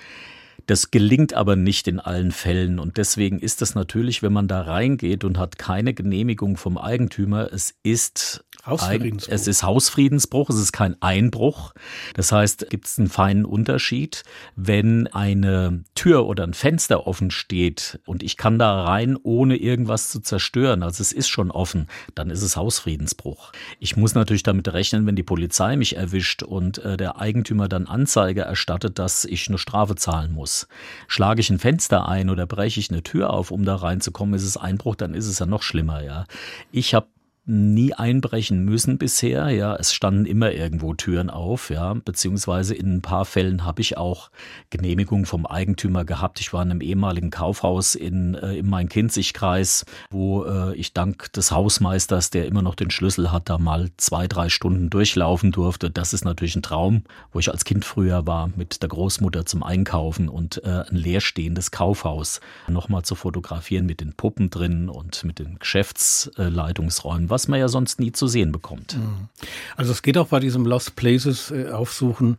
Das 0.65 0.91
gelingt 0.91 1.33
aber 1.33 1.55
nicht 1.55 1.87
in 1.87 1.99
allen 1.99 2.31
Fällen 2.31 2.79
und 2.79 2.97
deswegen 2.97 3.39
ist 3.39 3.61
es 3.61 3.73
natürlich, 3.73 4.21
wenn 4.21 4.33
man 4.33 4.49
da 4.49 4.61
reingeht 4.61 5.23
und 5.23 5.37
hat 5.37 5.57
keine 5.57 5.93
Genehmigung 5.93 6.57
vom 6.57 6.77
Eigentümer, 6.77 7.53
es 7.53 7.75
ist 7.83 8.43
Hausfriedensbruch. 8.67 9.33
Es 9.33 9.47
ist 9.47 9.63
Hausfriedensbruch, 9.63 10.49
es 10.49 10.57
ist 10.57 10.71
kein 10.71 11.01
Einbruch. 11.01 11.73
Das 12.13 12.31
heißt, 12.31 12.69
gibt 12.69 12.85
es 12.85 12.99
einen 12.99 13.09
feinen 13.09 13.45
Unterschied, 13.45 14.23
wenn 14.55 15.07
eine 15.07 15.83
Tür 15.95 16.25
oder 16.27 16.43
ein 16.43 16.53
Fenster 16.53 17.07
offen 17.07 17.31
steht 17.31 17.99
und 18.05 18.23
ich 18.23 18.37
kann 18.37 18.59
da 18.59 18.83
rein, 18.83 19.17
ohne 19.21 19.55
irgendwas 19.57 20.09
zu 20.09 20.19
zerstören, 20.19 20.83
also 20.83 21.01
es 21.01 21.11
ist 21.11 21.29
schon 21.29 21.51
offen, 21.51 21.87
dann 22.15 22.29
ist 22.29 22.41
es 22.41 22.57
Hausfriedensbruch. 22.57 23.51
Ich 23.79 23.95
muss 23.95 24.15
natürlich 24.15 24.43
damit 24.43 24.71
rechnen, 24.73 25.05
wenn 25.05 25.15
die 25.15 25.23
Polizei 25.23 25.75
mich 25.77 25.95
erwischt 25.95 26.43
und 26.43 26.79
äh, 26.79 26.97
der 26.97 27.19
Eigentümer 27.19 27.67
dann 27.67 27.87
Anzeige 27.87 28.41
erstattet, 28.41 28.99
dass 28.99 29.25
ich 29.25 29.47
eine 29.47 29.57
Strafe 29.57 29.95
zahlen 29.95 30.33
muss. 30.33 30.67
Schlage 31.07 31.41
ich 31.41 31.49
ein 31.49 31.59
Fenster 31.59 32.07
ein 32.07 32.29
oder 32.29 32.45
breche 32.45 32.79
ich 32.79 32.91
eine 32.91 33.03
Tür 33.03 33.31
auf, 33.31 33.51
um 33.51 33.65
da 33.65 33.75
reinzukommen, 33.75 34.35
ist 34.35 34.43
es 34.43 34.57
Einbruch, 34.57 34.95
dann 34.95 35.13
ist 35.13 35.27
es 35.27 35.39
ja 35.39 35.45
noch 35.45 35.63
schlimmer, 35.63 36.03
ja. 36.03 36.25
Ich 36.71 36.93
habe 36.93 37.07
nie 37.47 37.93
einbrechen 37.93 38.65
müssen 38.65 38.97
bisher. 38.97 39.49
Ja, 39.49 39.75
es 39.75 39.93
standen 39.93 40.25
immer 40.25 40.51
irgendwo 40.51 40.93
Türen 40.93 41.29
auf. 41.29 41.69
Ja, 41.69 41.93
beziehungsweise 41.93 42.75
in 42.75 42.95
ein 42.95 43.01
paar 43.01 43.23
Fällen 43.25 43.65
habe 43.65 43.81
ich 43.81 43.97
auch 43.97 44.29
Genehmigung 44.69 45.25
vom 45.25 45.45
Eigentümer 45.45 46.03
gehabt. 46.03 46.41
Ich 46.41 46.51
war 46.51 46.61
in 46.61 46.71
einem 46.71 46.81
ehemaligen 46.81 47.31
Kaufhaus 47.31 47.95
in, 47.95 48.35
äh, 48.35 48.55
im 48.57 48.69
Main-Kinzig-Kreis, 48.69 49.85
wo 50.11 50.43
äh, 50.43 50.75
ich 50.75 50.93
dank 50.93 51.31
des 51.33 51.51
Hausmeisters, 51.51 52.31
der 52.31 52.47
immer 52.47 52.61
noch 52.61 52.75
den 52.75 52.91
Schlüssel 52.91 53.31
hat, 53.31 53.49
da 53.49 53.57
mal 53.57 53.89
zwei, 53.95 54.27
drei 54.27 54.49
Stunden 54.49 54.89
durchlaufen 54.89 55.53
durfte. 55.53 55.89
Das 55.89 56.13
ist 56.13 56.25
natürlich 56.25 56.57
ein 56.57 56.63
Traum, 56.63 57.03
wo 57.31 57.39
ich 57.39 57.49
als 57.49 57.63
Kind 57.63 57.85
früher 57.85 58.27
war 58.27 58.49
mit 58.57 58.81
der 58.81 58.89
Großmutter 58.89 59.45
zum 59.45 59.63
Einkaufen 59.63 60.27
und 60.27 60.63
äh, 60.65 60.83
ein 60.89 60.97
leerstehendes 60.97 61.71
Kaufhaus 61.71 62.41
nochmal 62.67 63.03
zu 63.03 63.15
fotografieren 63.15 63.85
mit 63.85 64.01
den 64.01 64.13
Puppen 64.13 64.49
drin 64.49 64.89
und 64.89 65.23
mit 65.23 65.39
den 65.39 65.59
Geschäftsleitungsräumen, 65.59 67.29
was 67.29 67.36
man 67.47 67.59
ja 67.59 67.67
sonst 67.67 67.99
nie 67.99 68.11
zu 68.11 68.27
sehen 68.27 68.51
bekommt. 68.51 68.97
Mhm. 68.97 69.29
Also 69.75 69.91
es 69.91 70.01
geht 70.01 70.17
auch 70.17 70.29
bei 70.29 70.39
diesem 70.39 70.65
Lost 70.65 70.95
Places 70.95 71.51
äh, 71.51 71.69
aufsuchen 71.69 72.37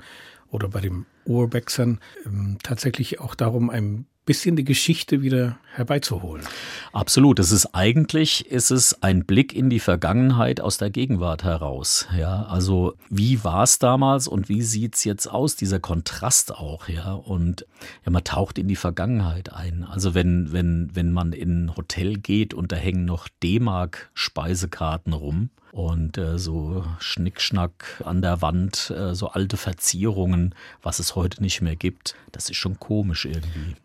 oder 0.50 0.68
bei 0.68 0.80
dem 0.80 1.06
Urbexern 1.24 2.00
ähm, 2.26 2.58
tatsächlich 2.62 3.20
auch 3.20 3.34
darum, 3.34 3.70
ein 3.70 4.06
bisschen 4.28 4.56
die 4.56 4.64
Geschichte 4.64 5.22
wieder 5.22 5.58
herbeizuholen. 5.74 6.44
Absolut. 6.92 7.38
Es 7.38 7.50
ist 7.50 7.74
eigentlich, 7.74 8.50
ist 8.50 8.70
es 8.70 9.02
ein 9.02 9.24
Blick 9.24 9.54
in 9.54 9.70
die 9.70 9.80
Vergangenheit 9.80 10.60
aus 10.60 10.76
der 10.76 10.90
Gegenwart 10.90 11.44
heraus. 11.44 12.06
Ja, 12.14 12.42
also 12.42 12.92
wie 13.08 13.42
war 13.42 13.62
es 13.62 13.78
damals 13.78 14.28
und 14.28 14.50
wie 14.50 14.60
sieht 14.60 14.96
es 14.96 15.04
jetzt 15.04 15.28
aus? 15.28 15.56
Dieser 15.56 15.80
Kontrast 15.80 16.54
auch, 16.54 16.88
ja. 16.88 17.14
Und 17.14 17.64
ja, 18.04 18.12
man 18.12 18.22
taucht 18.22 18.58
in 18.58 18.68
die 18.68 18.76
Vergangenheit 18.76 19.54
ein. 19.54 19.82
Also 19.82 20.12
wenn, 20.12 20.52
wenn, 20.52 20.90
wenn 20.92 21.10
man 21.10 21.32
in 21.32 21.64
ein 21.64 21.76
Hotel 21.76 22.18
geht 22.18 22.52
und 22.52 22.70
da 22.70 22.76
hängen 22.76 23.06
noch 23.06 23.28
D-Mark-Speisekarten 23.42 25.14
rum, 25.14 25.48
und 25.70 26.16
äh, 26.16 26.38
so 26.38 26.82
Schnickschnack 26.98 28.02
an 28.02 28.22
der 28.22 28.40
Wand, 28.40 28.90
äh, 28.90 29.14
so 29.14 29.28
alte 29.28 29.58
Verzierungen, 29.58 30.54
was 30.82 30.98
es 30.98 31.14
heute 31.14 31.42
nicht 31.42 31.60
mehr 31.60 31.76
gibt. 31.76 32.16
Das 32.32 32.48
ist 32.48 32.56
schon 32.56 32.80
komisch 32.80 33.26
irgendwie 33.26 33.76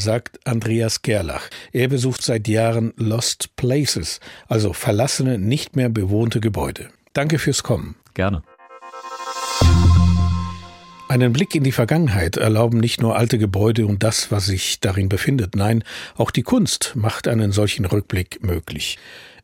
sagt 0.00 0.40
Andreas 0.46 1.02
Gerlach. 1.02 1.48
Er 1.72 1.88
besucht 1.88 2.22
seit 2.22 2.48
Jahren 2.48 2.92
Lost 2.96 3.54
Places, 3.56 4.20
also 4.48 4.72
verlassene, 4.72 5.38
nicht 5.38 5.76
mehr 5.76 5.88
bewohnte 5.88 6.40
Gebäude. 6.40 6.88
Danke 7.12 7.38
fürs 7.38 7.62
Kommen. 7.62 7.96
Gerne. 8.14 8.42
Einen 11.08 11.32
Blick 11.32 11.56
in 11.56 11.64
die 11.64 11.72
Vergangenheit 11.72 12.36
erlauben 12.36 12.78
nicht 12.78 13.00
nur 13.02 13.16
alte 13.16 13.36
Gebäude 13.36 13.84
und 13.84 14.04
das, 14.04 14.30
was 14.30 14.46
sich 14.46 14.78
darin 14.78 15.08
befindet, 15.08 15.56
nein, 15.56 15.82
auch 16.16 16.30
die 16.30 16.42
Kunst 16.44 16.92
macht 16.94 17.26
einen 17.26 17.50
solchen 17.50 17.84
Rückblick 17.84 18.44
möglich. 18.44 18.96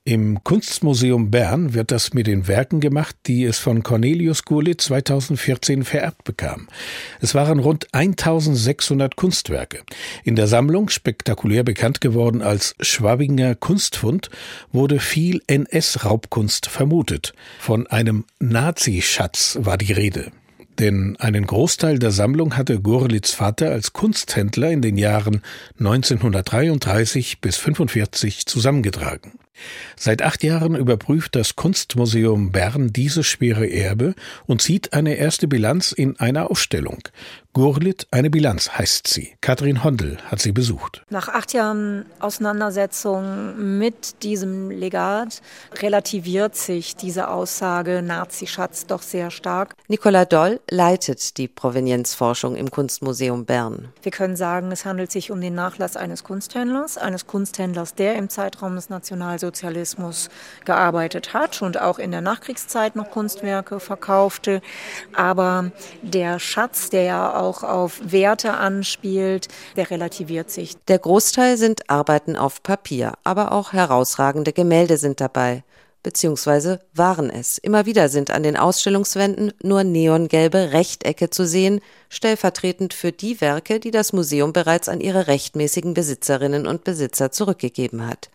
Im 0.08 0.44
Kunstmuseum 0.44 1.32
Bern 1.32 1.74
wird 1.74 1.90
das 1.90 2.14
mit 2.14 2.28
den 2.28 2.46
Werken 2.46 2.78
gemacht, 2.78 3.16
die 3.26 3.42
es 3.42 3.58
von 3.58 3.82
Cornelius 3.82 4.44
Gurlitt 4.44 4.80
2014 4.80 5.82
vererbt 5.82 6.22
bekam. 6.22 6.68
Es 7.20 7.34
waren 7.34 7.58
rund 7.58 7.92
1600 7.92 9.16
Kunstwerke. 9.16 9.82
In 10.22 10.36
der 10.36 10.46
Sammlung, 10.46 10.90
spektakulär 10.90 11.64
bekannt 11.64 12.00
geworden 12.00 12.40
als 12.40 12.76
Schwabinger 12.78 13.56
Kunstfund, 13.56 14.30
wurde 14.70 15.00
viel 15.00 15.42
NS-Raubkunst 15.48 16.66
vermutet. 16.66 17.32
Von 17.58 17.88
einem 17.88 18.26
Nazi-Schatz 18.38 19.58
war 19.60 19.76
die 19.76 19.92
Rede. 19.92 20.30
Denn 20.78 21.16
einen 21.18 21.46
Großteil 21.46 21.98
der 21.98 22.10
Sammlung 22.10 22.56
hatte 22.56 22.80
Gurlitz 22.80 23.30
Vater 23.30 23.70
als 23.70 23.92
Kunsthändler 23.92 24.70
in 24.70 24.82
den 24.82 24.98
Jahren 24.98 25.42
1933 25.78 27.40
bis 27.40 27.56
1945 27.56 28.46
zusammengetragen. 28.46 29.38
Seit 29.96 30.20
acht 30.20 30.42
Jahren 30.42 30.74
überprüft 30.76 31.34
das 31.34 31.56
Kunstmuseum 31.56 32.52
Bern 32.52 32.92
dieses 32.92 33.26
schwere 33.26 33.66
Erbe 33.66 34.14
und 34.46 34.60
zieht 34.60 34.92
eine 34.92 35.14
erste 35.14 35.48
Bilanz 35.48 35.92
in 35.92 36.20
einer 36.20 36.50
Ausstellung. 36.50 37.08
Gurlit, 37.56 38.06
eine 38.10 38.28
Bilanz 38.28 38.72
heißt 38.72 39.08
sie. 39.08 39.34
Katrin 39.40 39.82
Hondel 39.82 40.18
hat 40.26 40.40
sie 40.40 40.52
besucht. 40.52 41.02
Nach 41.08 41.30
acht 41.30 41.54
Jahren 41.54 42.04
Auseinandersetzung 42.20 43.78
mit 43.78 44.22
diesem 44.22 44.70
Legat 44.70 45.40
relativiert 45.80 46.54
sich 46.54 46.96
diese 46.96 47.30
Aussage 47.30 48.02
Nazischatz 48.02 48.84
doch 48.84 49.00
sehr 49.00 49.30
stark. 49.30 49.72
Nicola 49.88 50.26
Doll 50.26 50.60
leitet 50.70 51.38
die 51.38 51.48
Provenienzforschung 51.48 52.56
im 52.56 52.70
Kunstmuseum 52.70 53.46
Bern. 53.46 53.88
Wir 54.02 54.12
können 54.12 54.36
sagen, 54.36 54.70
es 54.70 54.84
handelt 54.84 55.10
sich 55.10 55.30
um 55.30 55.40
den 55.40 55.54
Nachlass 55.54 55.96
eines 55.96 56.24
Kunsthändlers, 56.24 56.98
eines 56.98 57.26
Kunsthändlers, 57.26 57.94
der 57.94 58.16
im 58.16 58.28
Zeitraum 58.28 58.74
des 58.74 58.90
Nationalsozialismus 58.90 60.28
gearbeitet 60.66 61.32
hat 61.32 61.62
und 61.62 61.80
auch 61.80 61.98
in 61.98 62.10
der 62.10 62.20
Nachkriegszeit 62.20 62.96
noch 62.96 63.10
Kunstwerke 63.10 63.80
verkaufte. 63.80 64.60
Aber 65.14 65.72
der 66.02 66.38
Schatz, 66.38 66.90
der 66.90 67.04
ja 67.04 67.34
auch 67.34 67.45
auch 67.46 67.62
auf 67.62 68.00
Werte 68.02 68.54
anspielt, 68.54 69.48
der 69.76 69.90
relativiert 69.90 70.50
sich. 70.50 70.76
Der 70.88 70.98
Großteil 70.98 71.56
sind 71.56 71.88
Arbeiten 71.88 72.36
auf 72.36 72.62
Papier, 72.62 73.14
aber 73.24 73.52
auch 73.52 73.72
herausragende 73.72 74.52
Gemälde 74.52 74.98
sind 74.98 75.20
dabei 75.20 75.62
beziehungsweise 76.02 76.80
waren 76.94 77.30
es. 77.30 77.58
Immer 77.58 77.84
wieder 77.84 78.08
sind 78.08 78.30
an 78.30 78.42
den 78.42 78.56
Ausstellungswänden 78.56 79.52
nur 79.62 79.82
neongelbe 79.84 80.72
Rechtecke 80.72 81.30
zu 81.30 81.46
sehen, 81.46 81.80
stellvertretend 82.08 82.94
für 82.94 83.12
die 83.12 83.40
Werke, 83.40 83.80
die 83.80 83.90
das 83.90 84.12
Museum 84.12 84.52
bereits 84.52 84.88
an 84.88 85.00
ihre 85.00 85.26
rechtmäßigen 85.26 85.94
Besitzerinnen 85.94 86.66
und 86.66 86.84
Besitzer 86.84 87.32
zurückgegeben 87.32 88.06
hat. 88.06 88.30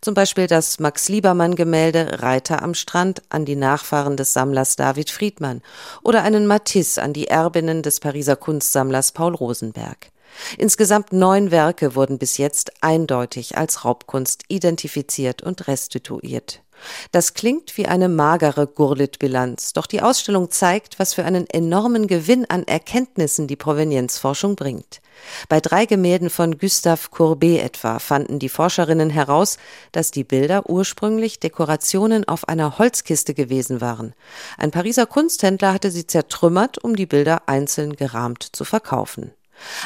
Zum 0.00 0.14
Beispiel 0.14 0.46
das 0.46 0.78
Max 0.80 1.08
Liebermann 1.08 1.56
Gemälde 1.56 2.22
Reiter 2.22 2.62
am 2.62 2.74
Strand 2.74 3.22
an 3.30 3.44
die 3.44 3.56
Nachfahren 3.56 4.16
des 4.16 4.32
Sammlers 4.32 4.76
David 4.76 5.10
Friedmann 5.10 5.62
oder 6.02 6.22
einen 6.22 6.46
Matisse 6.46 7.02
an 7.02 7.12
die 7.12 7.28
Erbinnen 7.28 7.82
des 7.82 8.00
Pariser 8.00 8.36
Kunstsammlers 8.36 9.12
Paul 9.12 9.34
Rosenberg. 9.34 10.13
Insgesamt 10.58 11.12
neun 11.12 11.50
Werke 11.50 11.94
wurden 11.94 12.18
bis 12.18 12.38
jetzt 12.38 12.72
eindeutig 12.82 13.56
als 13.56 13.84
Raubkunst 13.84 14.44
identifiziert 14.48 15.42
und 15.42 15.68
restituiert. 15.68 16.64
Das 17.12 17.34
klingt 17.34 17.76
wie 17.76 17.86
eine 17.86 18.08
magere 18.08 18.66
Gurlitt-Bilanz, 18.66 19.72
doch 19.72 19.86
die 19.86 20.02
Ausstellung 20.02 20.50
zeigt, 20.50 20.98
was 20.98 21.14
für 21.14 21.24
einen 21.24 21.48
enormen 21.48 22.06
Gewinn 22.06 22.44
an 22.48 22.64
Erkenntnissen 22.64 23.46
die 23.46 23.56
Provenienzforschung 23.56 24.56
bringt. 24.56 25.00
Bei 25.48 25.60
drei 25.60 25.86
Gemälden 25.86 26.28
von 26.28 26.58
Gustave 26.58 27.08
Courbet 27.10 27.62
etwa 27.62 27.98
fanden 27.98 28.38
die 28.38 28.48
Forscherinnen 28.48 29.10
heraus, 29.10 29.58
dass 29.92 30.10
die 30.10 30.24
Bilder 30.24 30.68
ursprünglich 30.68 31.38
Dekorationen 31.38 32.26
auf 32.26 32.48
einer 32.48 32.78
Holzkiste 32.78 33.32
gewesen 33.32 33.80
waren. 33.80 34.14
Ein 34.58 34.72
Pariser 34.72 35.06
Kunsthändler 35.06 35.72
hatte 35.72 35.90
sie 35.90 36.06
zertrümmert, 36.06 36.82
um 36.82 36.96
die 36.96 37.06
Bilder 37.06 37.42
einzeln 37.46 37.94
gerahmt 37.94 38.42
zu 38.52 38.64
verkaufen. 38.64 39.32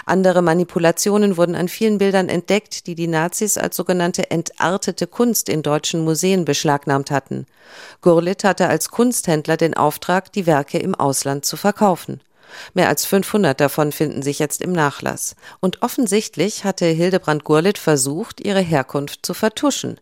Andere 0.06 0.42
Manipulationen 0.42 1.36
wurden 1.36 1.54
an 1.54 1.68
vielen 1.68 1.98
Bildern 1.98 2.28
entdeckt, 2.28 2.86
die 2.86 2.94
die 2.94 3.06
Nazis 3.06 3.58
als 3.58 3.76
sogenannte 3.76 4.30
entartete 4.30 5.06
Kunst 5.06 5.48
in 5.48 5.62
deutschen 5.62 6.04
Museen 6.04 6.44
beschlagnahmt 6.44 7.10
hatten. 7.10 7.46
Gurlitt 8.00 8.44
hatte 8.44 8.68
als 8.68 8.90
Kunsthändler 8.90 9.56
den 9.56 9.74
Auftrag, 9.74 10.32
die 10.32 10.46
Werke 10.46 10.78
im 10.78 10.94
Ausland 10.94 11.44
zu 11.44 11.56
verkaufen. 11.56 12.20
Mehr 12.74 12.88
als 12.88 13.04
500 13.04 13.60
davon 13.60 13.92
finden 13.92 14.22
sich 14.22 14.38
jetzt 14.38 14.62
im 14.62 14.72
Nachlass. 14.72 15.36
Und 15.60 15.82
offensichtlich 15.82 16.64
hatte 16.64 16.86
Hildebrand 16.86 17.44
Gurlitt 17.44 17.78
versucht, 17.78 18.40
ihre 18.40 18.60
Herkunft 18.60 19.24
zu 19.24 19.34
vertuschen. 19.34 20.00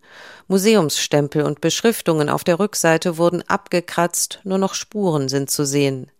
Museumsstempel 0.48 1.42
und 1.42 1.60
Beschriftungen 1.60 2.28
auf 2.28 2.44
der 2.44 2.58
Rückseite 2.58 3.18
wurden 3.18 3.42
abgekratzt, 3.48 4.40
nur 4.44 4.58
noch 4.58 4.74
Spuren 4.74 5.28
sind 5.28 5.50
zu 5.50 5.66
sehen. 5.66 6.10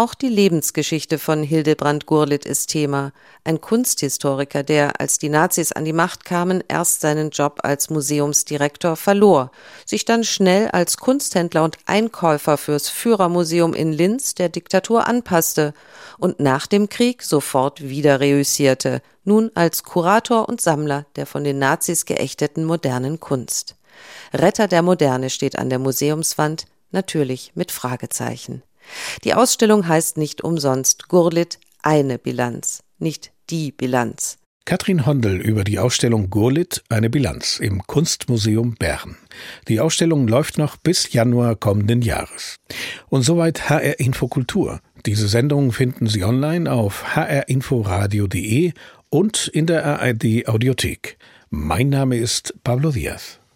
Auch 0.00 0.14
die 0.14 0.30
Lebensgeschichte 0.30 1.18
von 1.18 1.42
Hildebrand 1.42 2.06
Gurlitt 2.06 2.46
ist 2.46 2.70
Thema, 2.70 3.12
ein 3.44 3.60
Kunsthistoriker, 3.60 4.62
der, 4.62 4.98
als 4.98 5.18
die 5.18 5.28
Nazis 5.28 5.72
an 5.72 5.84
die 5.84 5.92
Macht 5.92 6.24
kamen, 6.24 6.64
erst 6.68 7.02
seinen 7.02 7.28
Job 7.28 7.58
als 7.64 7.90
Museumsdirektor 7.90 8.96
verlor, 8.96 9.50
sich 9.84 10.06
dann 10.06 10.24
schnell 10.24 10.68
als 10.68 10.96
Kunsthändler 10.96 11.64
und 11.64 11.76
Einkäufer 11.84 12.56
fürs 12.56 12.88
Führermuseum 12.88 13.74
in 13.74 13.92
Linz 13.92 14.34
der 14.34 14.48
Diktatur 14.48 15.06
anpasste 15.06 15.74
und 16.16 16.40
nach 16.40 16.66
dem 16.66 16.88
Krieg 16.88 17.22
sofort 17.22 17.82
wieder 17.82 18.20
reüssierte, 18.20 19.02
nun 19.24 19.50
als 19.54 19.82
Kurator 19.82 20.48
und 20.48 20.62
Sammler 20.62 21.04
der 21.16 21.26
von 21.26 21.44
den 21.44 21.58
Nazis 21.58 22.06
geächteten 22.06 22.64
modernen 22.64 23.20
Kunst. 23.20 23.76
Retter 24.32 24.66
der 24.66 24.80
Moderne 24.80 25.28
steht 25.28 25.58
an 25.58 25.68
der 25.68 25.78
Museumswand, 25.78 26.64
natürlich 26.90 27.52
mit 27.54 27.70
Fragezeichen. 27.70 28.62
Die 29.24 29.34
Ausstellung 29.34 29.86
heißt 29.86 30.16
nicht 30.16 30.42
umsonst 30.42 31.08
Gurlit 31.08 31.58
eine 31.82 32.18
Bilanz, 32.18 32.82
nicht 32.98 33.32
die 33.50 33.72
Bilanz. 33.72 34.38
Katrin 34.66 35.04
Hondel 35.04 35.40
über 35.40 35.64
die 35.64 35.78
Ausstellung 35.78 36.30
Gurlit 36.30 36.84
eine 36.88 37.10
Bilanz 37.10 37.58
im 37.58 37.82
Kunstmuseum 37.86 38.74
Bern. 38.74 39.16
Die 39.66 39.80
Ausstellung 39.80 40.28
läuft 40.28 40.58
noch 40.58 40.76
bis 40.76 41.12
Januar 41.12 41.56
kommenden 41.56 42.02
Jahres. 42.02 42.56
Und 43.08 43.22
soweit 43.22 43.68
HR 43.68 43.98
Infokultur. 43.98 44.80
Diese 45.06 45.26
Sendung 45.26 45.72
finden 45.72 46.06
Sie 46.06 46.22
online 46.22 46.70
auf 46.70 47.16
hrinforadio.de 47.16 48.72
und 49.08 49.48
in 49.48 49.66
der 49.66 49.84
ARD 49.84 50.46
Audiothek. 50.46 51.18
Mein 51.48 51.88
Name 51.88 52.16
ist 52.16 52.54
Pablo 52.62 52.92
Diaz. 52.92 53.39